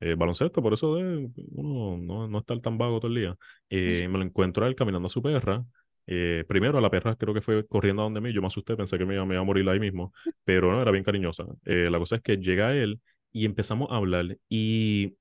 [0.00, 3.36] eh, baloncesto, por eso de uno no, no estar tan vago todo el día.
[3.70, 5.64] Eh, me lo encuentro a él caminando a su perra.
[6.06, 8.76] Eh, primero a la perra creo que fue corriendo a donde mí, yo me asusté,
[8.76, 10.12] pensé que me iba, me iba a morir ahí mismo,
[10.44, 11.44] pero no, era bien cariñosa.
[11.64, 13.00] la cosa es que llega él
[13.32, 15.16] y empezamos a hablar y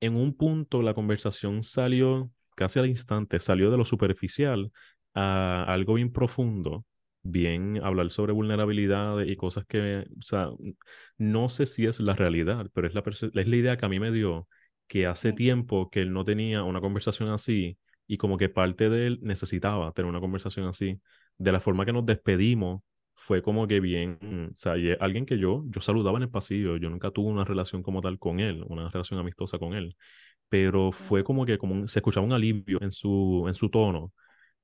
[0.00, 4.72] en un punto la conversación salió casi al instante, salió de lo superficial
[5.14, 6.84] a algo bien profundo
[7.30, 10.48] bien hablar sobre vulnerabilidades y cosas que, o sea,
[11.18, 14.00] no sé si es la realidad, pero es la, es la idea que a mí
[14.00, 14.48] me dio
[14.86, 19.06] que hace tiempo que él no tenía una conversación así y como que parte de
[19.06, 21.00] él necesitaba tener una conversación así.
[21.36, 22.82] De la forma que nos despedimos
[23.14, 26.88] fue como que bien, o sea, alguien que yo, yo saludaba en el pasillo, yo
[26.88, 29.96] nunca tuve una relación como tal con él, una relación amistosa con él,
[30.48, 34.12] pero fue como que como se escuchaba un alivio en su, en su tono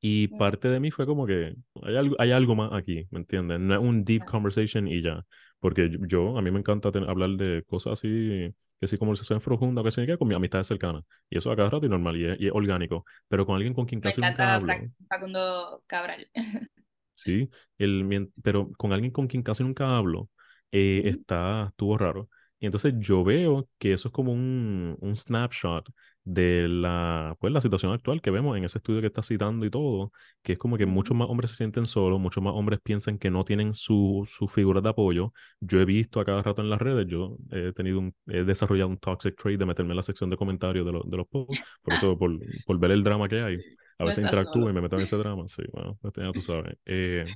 [0.00, 3.58] y parte de mí fue como que hay algo, hay algo más aquí, ¿me entiendes?
[3.60, 5.24] No es un deep conversation y ya.
[5.60, 9.90] Porque yo, a mí me encanta hablar de cosas así, que sí, conversación profunda, que
[9.90, 11.02] se con mi amistad cercana.
[11.30, 13.06] Y eso a cada rato y normal, y es, orgánico.
[13.28, 14.74] Pero con alguien con quien casi nunca hablo.
[15.08, 16.28] Facundo Cabral.
[17.14, 20.28] sí, el, pero con alguien con quien casi nunca hablo,
[20.70, 22.28] eh, está, estuvo raro.
[22.58, 25.88] Y entonces yo veo que eso es como un, un snapshot
[26.24, 29.70] de la, pues, la situación actual que vemos en ese estudio que está citando y
[29.70, 30.10] todo,
[30.42, 33.30] que es como que muchos más hombres se sienten solos, muchos más hombres piensan que
[33.30, 35.32] no tienen su, su figura de apoyo.
[35.60, 38.88] Yo he visto a cada rato en las redes, yo he tenido un, he desarrollado
[38.88, 41.94] un toxic trait de meterme en la sección de comentarios de, de los posts, por
[41.94, 43.56] eso, por, por, ver el drama que hay.
[43.98, 46.76] A veces interactúo y me meto en ese drama, sí, bueno, pues, ya tú sabes.
[46.86, 47.26] Eh,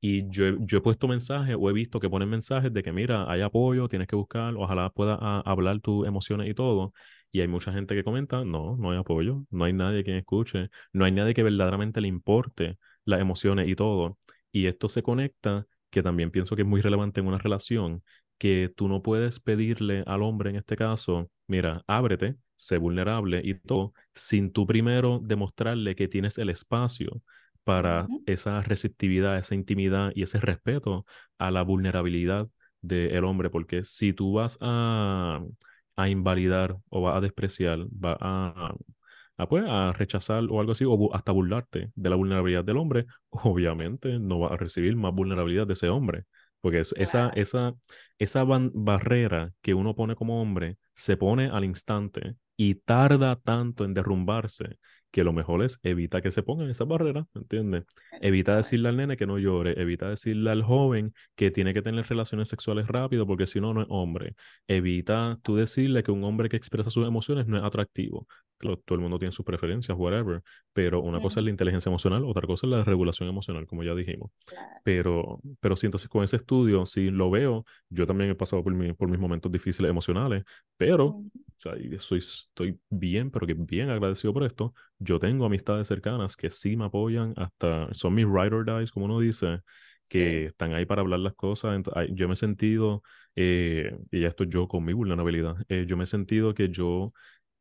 [0.00, 3.30] y yo yo he puesto mensajes o he visto que ponen mensajes de que, mira,
[3.30, 6.94] hay apoyo, tienes que buscar, ojalá pueda ah, hablar tus emociones y todo.
[7.32, 10.70] Y hay mucha gente que comenta, no, no hay apoyo, no hay nadie quien escuche,
[10.92, 14.18] no hay nadie que verdaderamente le importe las emociones y todo.
[14.52, 18.02] Y esto se conecta, que también pienso que es muy relevante en una relación,
[18.38, 23.54] que tú no puedes pedirle al hombre en este caso, mira, ábrete, sé vulnerable y
[23.54, 27.22] todo, sin tú primero demostrarle que tienes el espacio
[27.64, 31.06] para esa receptividad, esa intimidad y ese respeto
[31.38, 32.48] a la vulnerabilidad
[32.80, 35.40] del hombre, porque si tú vas a
[36.02, 38.74] a invalidar o va a despreciar, va a,
[39.36, 43.06] a, pues, a rechazar o algo así, o hasta burlarte de la vulnerabilidad del hombre,
[43.30, 46.24] obviamente no va a recibir más vulnerabilidad de ese hombre.
[46.60, 47.74] Porque esa, esa,
[48.18, 53.94] esa barrera que uno pone como hombre se pone al instante y tarda tanto en
[53.94, 54.76] derrumbarse
[55.10, 57.84] que lo mejor es evita que se pongan esas barreras, ¿me entiendes?
[58.20, 62.06] Evita decirle al nene que no llore, evita decirle al joven que tiene que tener
[62.06, 64.34] relaciones sexuales rápido porque si no, no es hombre.
[64.68, 68.26] Evita tú decirle que un hombre que expresa sus emociones no es atractivo.
[68.58, 70.42] Claro, todo el mundo tiene sus preferencias, whatever,
[70.74, 73.94] pero una cosa es la inteligencia emocional, otra cosa es la regulación emocional, como ya
[73.94, 74.30] dijimos.
[74.84, 78.96] Pero, pero sí, entonces con ese estudio, si lo veo, yo también he pasado por,
[78.96, 80.44] por mis momentos difíciles emocionales,
[80.76, 81.22] pero
[81.60, 84.74] sea, soy, estoy bien, pero que bien agradecido por esto.
[84.98, 89.06] Yo tengo amistades cercanas que sí me apoyan, hasta son mis ride or dies, como
[89.06, 89.60] uno dice,
[90.08, 91.80] que están ahí para hablar las cosas.
[92.12, 93.02] Yo me he sentido,
[93.36, 97.12] eh, y ya esto yo con mi vulnerabilidad, eh, yo me he sentido que yo,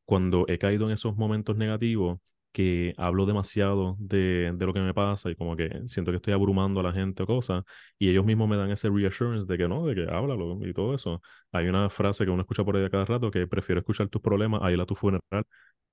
[0.06, 2.20] cuando he caído en esos momentos negativos,
[2.52, 6.34] que hablo demasiado de, de, lo que me pasa y como que siento que estoy
[6.34, 7.64] abrumando a la gente o cosas,
[7.98, 10.96] y ellos mismos me dan ese reassurance de que no, de que háblalo y todo
[10.96, 11.22] eso.
[11.52, 14.22] Hay una frase que uno escucha por ahí a cada rato que prefiero escuchar tus
[14.22, 15.44] problemas a ir a tu funeral,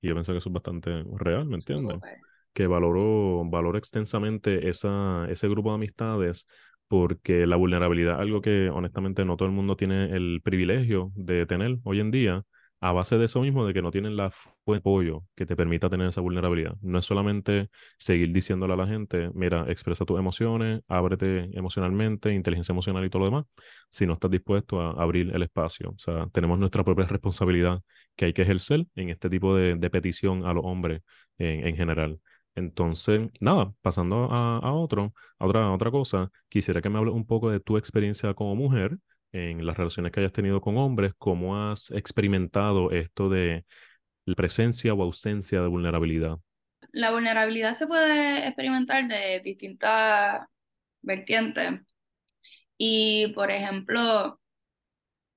[0.01, 1.99] y yo pienso que eso es bastante real, ¿me entiendes?
[2.53, 6.47] Que valoro, valoro extensamente esa, ese grupo de amistades
[6.89, 11.47] porque la vulnerabilidad es algo que honestamente no todo el mundo tiene el privilegio de
[11.47, 12.45] tener hoy en día
[12.89, 15.57] a base de eso mismo, de que no tienen la fuente de apoyo que te
[15.57, 16.76] permita tener esa vulnerabilidad.
[16.82, 17.68] No es solamente
[17.99, 23.20] seguir diciéndole a la gente, mira, expresa tus emociones, ábrete emocionalmente, inteligencia emocional y todo
[23.20, 23.47] lo demás,
[23.91, 25.91] si no estás dispuesto a abrir el espacio.
[25.91, 27.80] O sea, tenemos nuestra propia responsabilidad
[28.14, 31.03] que hay que ejercer en este tipo de, petición a los hombres
[31.39, 32.20] en, general.
[32.55, 37.14] Entonces, nada, pasando a, a, otro, a otra, a otra cosa, quisiera que me hables
[37.14, 38.99] un poco de tu experiencia como mujer
[39.37, 43.64] en las relaciones que hayas tenido con hombres, cómo has experimentado esto de
[44.24, 46.39] la presencia o ausencia de vulnerabilidad.
[46.93, 50.47] La vulnerabilidad se puede experimentar de distintas
[51.03, 51.80] vertientes.
[52.78, 54.41] Y, por ejemplo,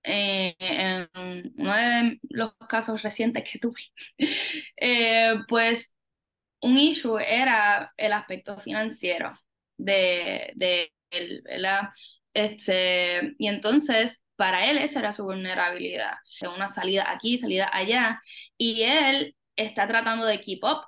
[0.04, 3.82] eh, en uno de los casos recientes que tuve,
[4.78, 5.94] eh, pues
[6.62, 9.38] un issue era el aspecto financiero
[9.78, 10.94] de, de
[11.44, 11.90] ¿verdad?
[12.34, 18.22] Este, y entonces, para él esa era su vulnerabilidad, de una salida aquí, salida allá,
[18.58, 20.86] y él está tratando de keep up,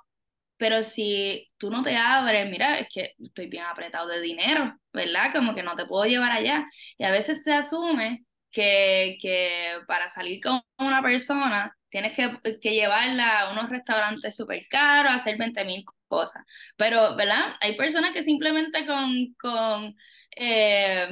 [0.56, 5.32] pero si tú no te abres, mira, es que estoy bien apretado de dinero, ¿verdad?
[5.32, 6.66] Como que no te puedo llevar allá.
[6.98, 9.50] Y a veces se asume que, que
[9.88, 15.36] para salir con una persona tienes que, que llevarla a unos restaurantes súper caros, hacer
[15.36, 16.44] 20 mil cosas.
[16.76, 17.54] Pero, ¿verdad?
[17.60, 19.96] Hay personas que simplemente con, con
[20.36, 21.08] eh,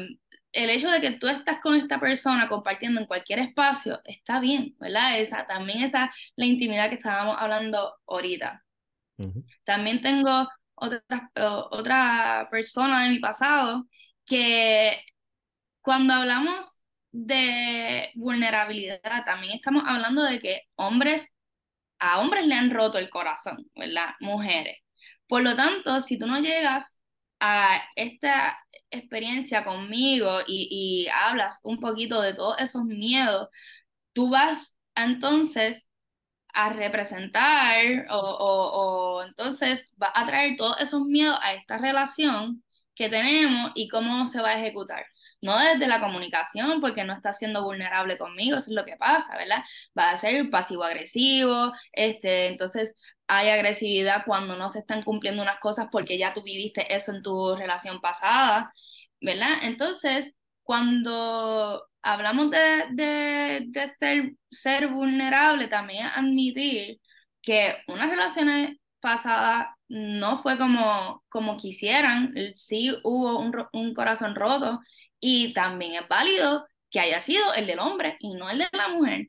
[0.53, 4.74] el hecho de que tú estás con esta persona compartiendo en cualquier espacio está bien,
[4.78, 5.20] ¿verdad?
[5.20, 8.64] Esa, también esa la intimidad que estábamos hablando ahorita.
[9.64, 11.30] También tengo otra,
[11.70, 13.86] otra persona de mi pasado
[14.24, 15.03] que
[15.82, 16.80] cuando hablamos
[17.12, 21.28] de vulnerabilidad, también estamos hablando de que hombres,
[21.98, 24.14] a hombres le han roto el corazón, ¿verdad?
[24.20, 24.78] Mujeres.
[25.26, 27.01] Por lo tanto, si tú no llegas
[27.40, 28.59] a esta
[28.91, 33.49] experiencia conmigo y, hablas un poquito de todos esos miedos,
[34.12, 35.88] tú vas entonces
[36.53, 42.64] a representar o, o, entonces va a traer todos esos miedos a esta relación
[42.95, 45.07] que tenemos y cómo se va a ejecutar.
[45.41, 49.36] No desde la comunicación, porque no está siendo vulnerable conmigo, eso es lo que pasa,
[49.38, 49.64] ¿verdad?
[49.99, 52.97] Va a ser pasivo-agresivo, este, entonces
[53.31, 57.22] hay agresividad cuando no se están cumpliendo unas cosas porque ya tú viviste eso en
[57.22, 58.72] tu relación pasada,
[59.20, 59.59] ¿verdad?
[59.62, 67.01] Entonces, cuando hablamos de, de, ser, ser vulnerable, también admitir
[67.43, 74.81] que unas relaciones pasadas no fue como, como quisieran, sí hubo un, un corazón roto
[75.20, 78.89] y también es válido que haya sido el del hombre y no el de la
[78.89, 79.28] mujer.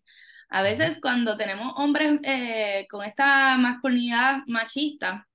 [0.51, 5.27] A veces cuando tenemos hombres eh, con esta masculinidad machista,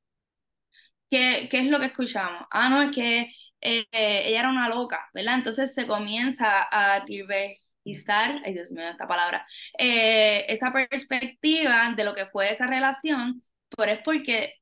[1.11, 2.43] ¿qué, ¿qué, es lo que escuchamos?
[2.51, 5.37] Ah, no, es que eh, ella era una loca, ¿verdad?
[5.37, 9.47] Entonces se comienza a divergizar, ay Dios mío, esta palabra,
[9.79, 13.43] eh, esta perspectiva de lo que fue esa relación,
[13.77, 14.55] pero es porque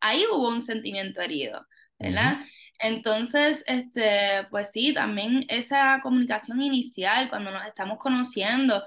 [0.00, 1.66] ahí hubo un sentimiento herido,
[1.98, 2.40] ¿verdad?
[2.80, 8.82] Entonces, este, pues sí, también esa comunicación inicial, cuando nos estamos conociendo,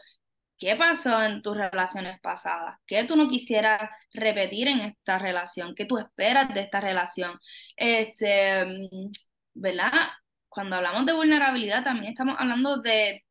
[0.64, 2.78] ¿Qué pasó en tus relaciones pasadas?
[2.88, 5.76] ¿Qué tú no quisieras repetir en esta relación?
[5.76, 7.38] ¿Qué tú esperas de esta relación?
[7.76, 9.12] Este, mm,
[9.56, 10.08] ¿verdad?
[10.48, 13.26] Cuando hablamos de vulnerabilidad, también estamos hablando de,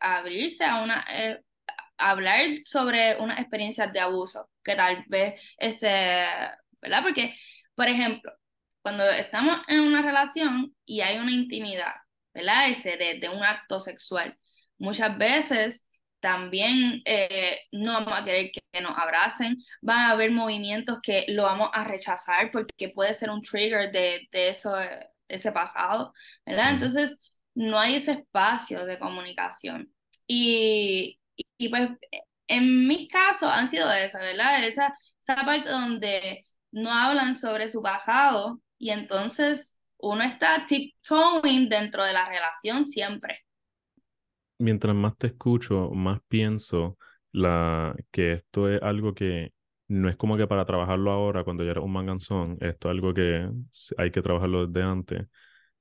[0.00, 1.40] abrirse a una, eh,
[1.96, 5.88] hablar sobre unas experiencias de abuso, que tal vez, este,
[6.82, 7.02] ¿verdad?
[7.02, 7.36] Porque,
[7.76, 8.32] por ejemplo,
[8.82, 11.94] cuando estamos en una relación y hay una intimidad,
[12.34, 12.70] ¿verdad?
[12.70, 14.36] Este, de, de un acto sexual,
[14.76, 15.86] muchas veces
[16.24, 21.42] también eh, no vamos a querer que nos abracen, van a haber movimientos que lo
[21.42, 24.74] vamos a rechazar porque puede ser un trigger de, de eso,
[25.28, 26.14] ese pasado,
[26.46, 26.70] ¿verdad?
[26.70, 27.18] Entonces,
[27.54, 29.92] no hay ese espacio de comunicación.
[30.26, 31.20] Y,
[31.58, 31.90] y, pues,
[32.48, 34.64] en mi caso han sido esas, ¿verdad?
[34.66, 42.02] Esa, esa parte donde no hablan sobre su pasado y entonces uno está tiptoeing dentro
[42.02, 43.43] de la relación siempre
[44.64, 46.98] mientras más te escucho, más pienso
[48.10, 49.52] que esto es algo que
[49.88, 53.14] no es como que para trabajanlo ahora cuando ya eres un manganzón, esto es algo
[53.14, 53.48] que
[53.98, 55.26] hay que trabajarlo desde antes.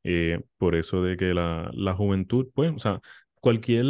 [0.04, 3.02] Eh, por eso de que la, la juventud, pues, o sea,
[3.42, 3.86] cualquier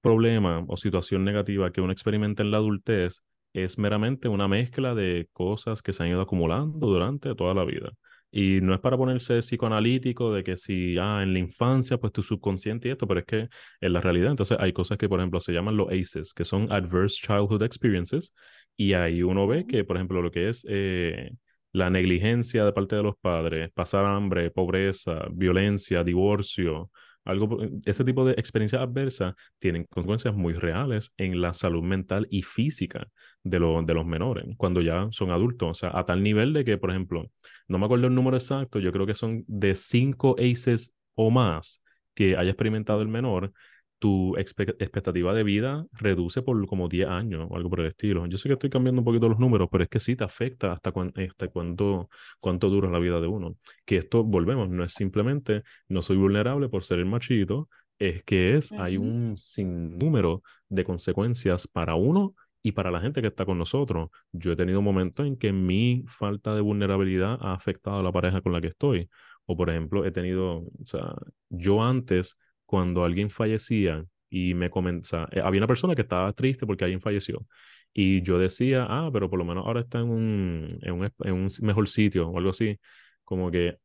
[0.00, 5.28] problema o situación negativa que uno experimenta en la adultez es meramente una mezcla de
[5.32, 7.92] cosas que se han ido acumulando durante toda la vida.
[8.30, 12.22] Y no es para ponerse psicoanalítico de que si, ah, en la infancia, pues tu
[12.22, 13.48] subconsciente y esto, pero es que
[13.80, 16.70] en la realidad, entonces hay cosas que, por ejemplo, se llaman los ACEs, que son
[16.70, 18.34] Adverse Childhood Experiences,
[18.76, 21.30] y ahí uno ve que, por ejemplo, lo que es eh,
[21.72, 26.90] la negligencia de parte de los padres, pasar hambre, pobreza, violencia, divorcio,
[27.24, 32.42] algo, ese tipo de experiencias adversas tienen consecuencias muy reales en la salud mental y
[32.42, 33.08] física
[33.50, 35.70] de, de los menores cuando ya son adultos.
[35.70, 37.30] O sea, a tal nivel de que, por ejemplo,
[37.68, 41.82] no me acuerdo el número exacto, yo creo que son de cinco ACEs o más
[42.14, 43.52] que haya experimentado el menor,
[43.98, 48.26] tu expectativa de vida reduce por como 10 años o algo por el estilo.
[48.26, 50.72] Yo sé que estoy cambiando un poquito los números, pero es que sí te afecta
[50.72, 52.08] hasta, hasta cuánto,
[52.40, 53.56] cuánto dura la vida de uno.
[53.84, 57.68] Que esto, volvemos, no es simplemente no soy vulnerable por ser el machito,
[57.98, 62.34] es que es, hay un sinnúmero de consecuencias para uno
[62.66, 64.10] y para la gente que está con nosotros.
[64.32, 68.40] Yo he tenido momentos en que mi falta de vulnerabilidad ha afectado a la pareja
[68.40, 69.08] con la que estoy.
[69.44, 71.14] O por ejemplo, he tenido, o sea,
[71.48, 76.66] yo antes cuando alguien fallecía y me comenzaba, eh, había una persona que estaba triste
[76.66, 77.46] porque alguien falleció.
[77.92, 81.32] Y yo decía, ah, pero por lo menos ahora está en un, en un, en
[81.34, 82.80] un mejor sitio o algo así.
[83.22, 83.76] Como que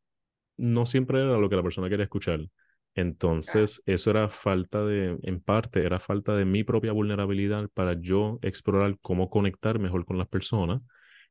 [0.57, 2.41] no siempre era lo que la persona quería escuchar.
[2.96, 8.38] Entonces, eso era falta de, en parte, era falta de mi propia vulnerabilidad para yo
[8.42, 10.82] explorar cómo conectar mejor con las personas.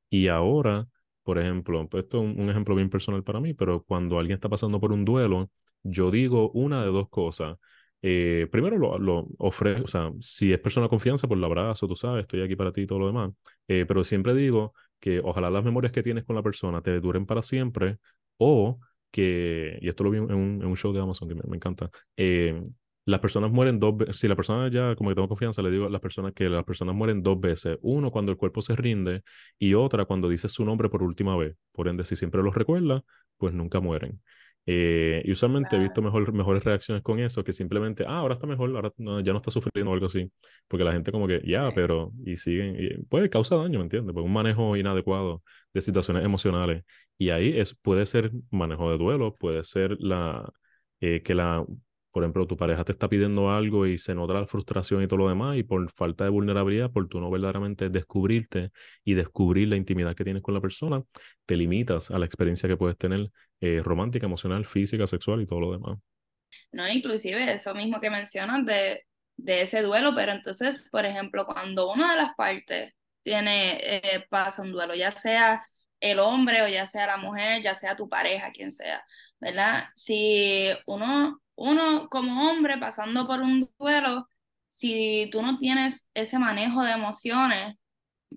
[0.09, 0.87] Y ahora,
[1.23, 4.49] por ejemplo, pues esto es un ejemplo bien personal para mí, pero cuando alguien está
[4.49, 5.51] pasando por un duelo,
[5.83, 7.57] yo digo una de dos cosas.
[8.03, 11.87] Eh, primero lo, lo ofrezco, o sea, si es persona de confianza, pues lo abrazo,
[11.87, 13.31] tú sabes, estoy aquí para ti y todo lo demás.
[13.69, 17.27] Eh, pero siempre digo que ojalá las memorias que tienes con la persona te duren
[17.27, 17.99] para siempre
[18.39, 18.79] o
[19.11, 21.57] que, y esto lo vi en un, en un show de Amazon que me, me
[21.57, 22.63] encanta, eh,
[23.07, 25.87] las personas mueren dos veces, si la persona ya, como que tengo confianza, le digo
[25.87, 29.23] a las personas que las personas mueren dos veces, uno cuando el cuerpo se rinde
[29.59, 31.57] y otra cuando dice su nombre por última vez.
[31.73, 33.03] Por ende, si siempre los recuerda,
[33.39, 34.21] pues nunca mueren.
[34.67, 38.47] Eh, y usualmente he visto mejor, mejores reacciones con eso que simplemente, ah, ahora está
[38.47, 38.93] mejor, ahora
[39.23, 40.31] ya no está sufriendo o algo así.
[40.69, 44.13] Porque la gente como que, ya, pero, y siguen, y puede causar daño, ¿me entiendes?
[44.15, 45.43] Pues un manejo inadecuado
[45.75, 46.85] de situaciones emocionales.
[47.19, 50.51] Y ahí es, puede ser manejo de duelo, puede ser la,
[51.01, 51.65] eh, que la
[52.11, 55.19] por ejemplo, tu pareja te está pidiendo algo y se nota la frustración y todo
[55.19, 58.71] lo demás, y por falta de vulnerabilidad, por tú no verdaderamente descubrirte
[59.05, 61.03] y descubrir la intimidad que tienes con la persona,
[61.47, 63.31] te limitas a la experiencia que puedes tener
[63.61, 65.99] eh, romántica, emocional, física, sexual y todo lo demás.
[66.73, 69.05] No, inclusive eso mismo que mencionas de,
[69.37, 74.63] de ese duelo, pero entonces, por ejemplo, cuando una de las partes tiene, eh, pasa
[74.63, 75.65] un duelo, ya sea
[76.01, 79.05] el hombre o ya sea la mujer, ya sea tu pareja, quien sea,
[79.39, 79.85] ¿verdad?
[79.95, 84.29] Si uno uno como hombre pasando por un duelo,
[84.69, 87.77] si tú no tienes ese manejo de emociones,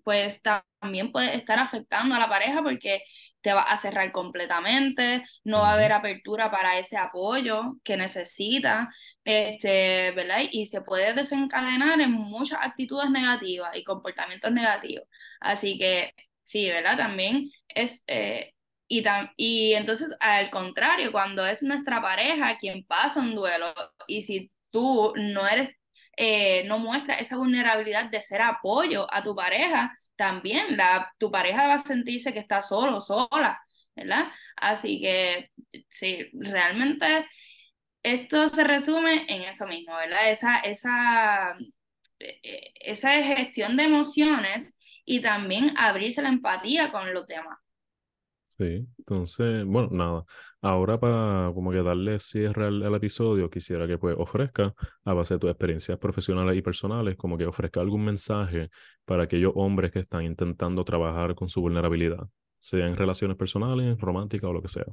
[0.03, 3.03] pues también puede estar afectando a la pareja porque
[3.41, 8.89] te va a cerrar completamente, no va a haber apertura para ese apoyo que necesita,
[9.23, 10.39] este, ¿verdad?
[10.51, 15.07] Y se puede desencadenar en muchas actitudes negativas y comportamientos negativos.
[15.39, 16.13] Así que
[16.43, 16.97] sí, ¿verdad?
[16.97, 18.53] También es, eh,
[18.99, 19.03] y,
[19.37, 23.73] y entonces, al contrario, cuando es nuestra pareja quien pasa un duelo
[24.07, 25.69] y si tú no eres,
[26.17, 31.67] eh, no muestras esa vulnerabilidad de ser apoyo a tu pareja, también la, tu pareja
[31.67, 33.59] va a sentirse que está solo, sola,
[33.95, 34.27] ¿verdad?
[34.55, 35.49] Así que
[35.89, 37.27] sí, realmente
[38.03, 40.29] esto se resume en eso mismo, ¿verdad?
[40.31, 41.55] Esa, esa,
[42.19, 44.75] eh, esa gestión de emociones
[45.05, 47.62] y también abrirse la empatía con los demás.
[48.57, 50.25] Sí, entonces, bueno, nada.
[50.61, 55.39] Ahora para como que darle cierre al, episodio, quisiera que pues ofrezca, a base de
[55.39, 58.69] tus experiencias profesionales y personales, como que ofrezca algún mensaje
[59.05, 62.27] para aquellos hombres que están intentando trabajar con su vulnerabilidad,
[62.59, 64.85] sea en relaciones personales, románticas o lo que sea.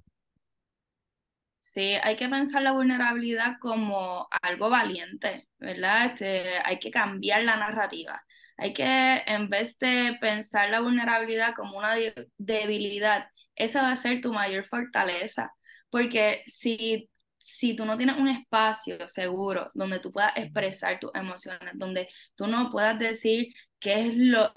[1.61, 6.07] Sí, hay que pensar la vulnerabilidad como algo valiente, ¿verdad?
[6.07, 8.25] Este, hay que cambiar la narrativa.
[8.57, 11.95] Hay que, en vez de pensar la vulnerabilidad como una
[12.39, 13.29] debilidad,
[13.65, 15.53] esa va a ser tu mayor fortaleza,
[15.91, 21.73] porque si, si tú no tienes un espacio seguro donde tú puedas expresar tus emociones,
[21.75, 24.53] donde tú no puedas decir qué es lo,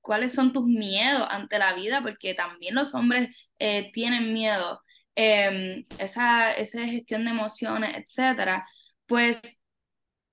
[0.00, 4.82] cuáles son tus miedos ante la vida, porque también los hombres eh, tienen miedo,
[5.14, 8.66] em, esa, esa gestión de emociones, etcétera,
[9.06, 9.40] pues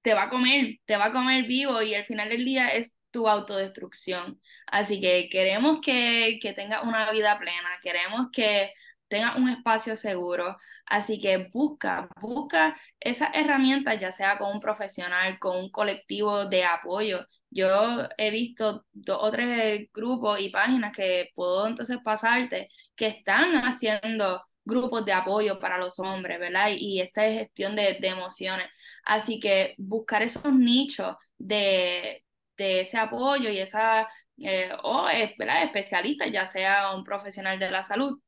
[0.01, 2.95] te va a comer, te va a comer vivo y al final del día es
[3.15, 4.41] tu autodestrucción.
[4.67, 8.73] Así que queremos que, que tengas una vida plena, queremos que
[9.07, 10.57] tengas un espacio seguro.
[10.85, 16.65] Así que busca, busca esas herramientas, ya sea con un profesional, con un colectivo de
[16.65, 17.25] apoyo.
[17.49, 23.55] Yo he visto dos o tres grupos y páginas que puedo entonces pasarte que están
[23.65, 26.71] haciendo grupos de apoyo para los hombres, ¿verdad?
[26.77, 28.67] Y, esta es gestión de, emociones.
[29.05, 32.24] Así que buscar esos nichos de,
[32.57, 34.07] ese apoyo y esa,
[34.39, 35.05] eh, o
[35.37, 35.63] ¿verdad?
[35.63, 38.19] especialista, ya sea un profesional de la salud,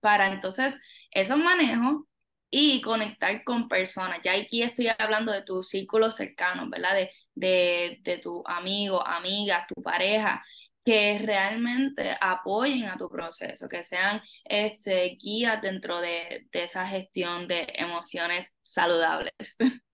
[0.00, 0.78] para entonces
[1.10, 2.04] esos manejos
[2.50, 4.20] y conectar con personas.
[4.22, 6.94] Ya aquí estoy hablando de tu círculo cercano, ¿verdad?
[6.94, 10.42] De, de, de tu amigo, amiga, tu pareja,
[10.84, 17.48] que realmente apoyen a tu proceso, que sean este, guías dentro de, de esa gestión
[17.48, 19.32] de emociones saludables.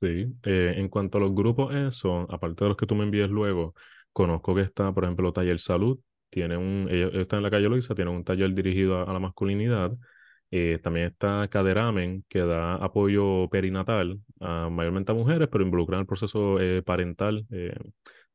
[0.00, 3.30] Sí, eh, en cuanto a los grupos, eso, aparte de los que tú me envíes
[3.30, 3.74] luego,
[4.12, 7.94] conozco que está, por ejemplo, Taller Salud, tiene un, ellos están en la calle Loiza,
[7.94, 9.92] tienen un taller dirigido a, la masculinidad.
[10.50, 16.06] Eh, también está Caderamen, que da apoyo perinatal a, mayormente a mujeres, pero involucran el
[16.06, 17.46] proceso eh, parental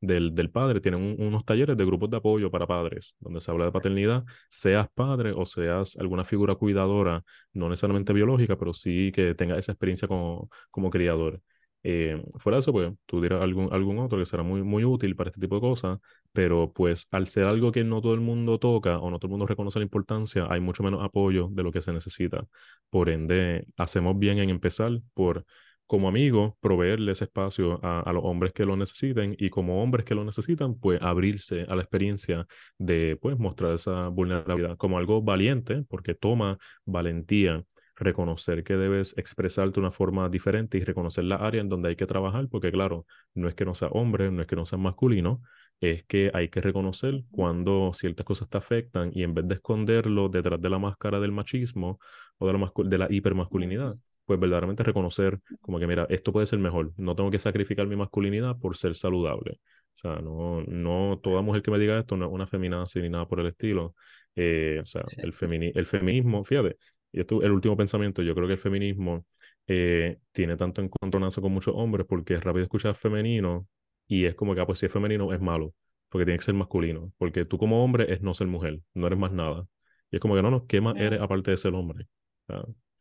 [0.00, 0.80] del, del padre.
[0.80, 4.88] Tienen unos talleres de grupos de apoyo para padres, donde se habla de paternidad, seas
[4.92, 10.08] padre o seas alguna figura cuidadora, no necesariamente biológica, pero sí que tenga esa experiencia
[10.08, 11.40] como, como criador.
[11.82, 15.16] Eh, fuera de eso, pues tú dirás algún, algún otro que será muy, muy útil
[15.16, 15.98] para este tipo de cosas,
[16.32, 19.30] pero pues al ser algo que no todo el mundo toca o no todo el
[19.30, 22.46] mundo reconoce la importancia, hay mucho menos apoyo de lo que se necesita.
[22.90, 25.44] Por ende, hacemos bien en empezar por
[25.86, 30.04] como amigo, proveerle ese espacio a, a, los hombres que lo necesiten y como hombres
[30.04, 32.46] que lo necesitan, pues abrirse a la experiencia
[32.78, 37.64] de pues mostrar esa vulnerabilidad como algo valiente, porque toma valentía
[38.00, 41.96] reconocer que debes expresarte de una forma diferente y reconocer la área en donde hay
[41.96, 44.78] que trabajar, porque claro, no es que no sea hombre, no es que no sea
[44.78, 45.42] masculino,
[45.80, 50.28] es que hay que reconocer cuando ciertas cosas te afectan y en vez de esconderlo
[50.28, 51.98] detrás de la máscara del machismo
[52.38, 56.58] o de la, de la hipermasculinidad, pues verdaderamente reconocer como que, mira, esto puede ser
[56.58, 59.60] mejor, no tengo que sacrificar mi masculinidad por ser saludable.
[59.94, 63.08] O sea, no, no toda mujer que me diga esto no es una feminazi ni
[63.08, 63.94] nada por el estilo.
[64.36, 65.34] Eh, o sea, el,
[65.74, 66.76] el feminismo, fíjate,
[67.12, 69.26] y esto el último pensamiento, yo creo que el feminismo
[69.66, 73.66] eh, tiene tanto encontronazo con muchos hombres porque es rápido escuchar femenino
[74.06, 75.74] y es como que, ah, pues si es femenino es malo,
[76.08, 79.18] porque tiene que ser masculino, porque tú como hombre es no ser mujer, no eres
[79.18, 79.66] más nada.
[80.10, 82.06] Y es como que no, no, ¿qué más eres aparte de ser hombre?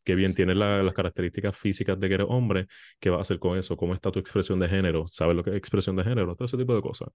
[0.03, 2.68] qué bien tienes las características físicas de que eres hombre,
[2.99, 3.78] ¿qué vas a hacer con eso?
[3.78, 5.05] ¿Cómo está tu expresión de género?
[5.07, 6.36] ¿Sabes lo que es expresión de género?
[6.36, 7.10] Todo ese tipo de cosas.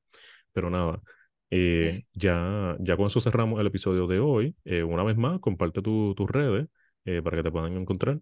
[0.52, 1.00] Pero nada,
[1.50, 4.56] eh, ya, ya con eso cerramos el episodio de hoy.
[4.64, 6.68] Eh, una vez más, comparte tus redes
[7.04, 8.20] eh, para que te puedan encontrar.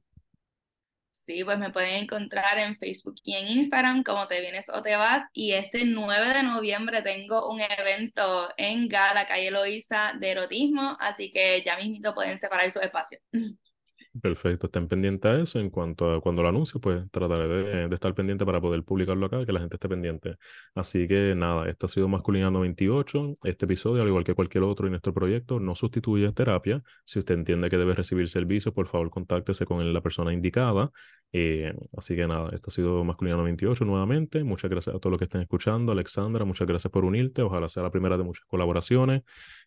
[1.11, 4.97] Sí, pues me pueden encontrar en Facebook y en Instagram como Te Vienes o Te
[4.97, 5.25] Vas.
[5.33, 11.31] Y este 9 de noviembre tengo un evento en Gala, calle Loíza, de erotismo, así
[11.31, 13.19] que ya mismito pueden separar su espacio.
[14.21, 15.59] Perfecto, estén pendientes a eso.
[15.59, 19.25] En cuanto a cuando lo anuncie, pues trataré de, de, estar pendiente para poder publicarlo
[19.25, 20.37] acá, que la gente esté pendiente.
[20.75, 23.35] Así que nada, esto ha sido Masculinando 28.
[23.45, 26.83] Este episodio, al igual que cualquier otro en nuestro proyecto, no sustituye terapia.
[27.07, 30.91] Si usted entiende que debe recibir servicio, por favor, contáctese con la persona indicada.
[31.33, 34.45] Eh, así que nada, esto ha sido Masculinando 28 nuevamente.
[34.45, 35.91] Muchas gracias a todos los que estén escuchando.
[35.91, 37.41] Alexandra, muchas gracias por unirte.
[37.41, 39.23] Ojalá sea la primera de muchas colaboraciones.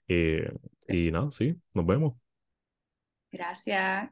[0.07, 0.51] Eh,
[0.87, 2.13] y nada, sí, nos vemos.
[3.31, 4.11] Gracias.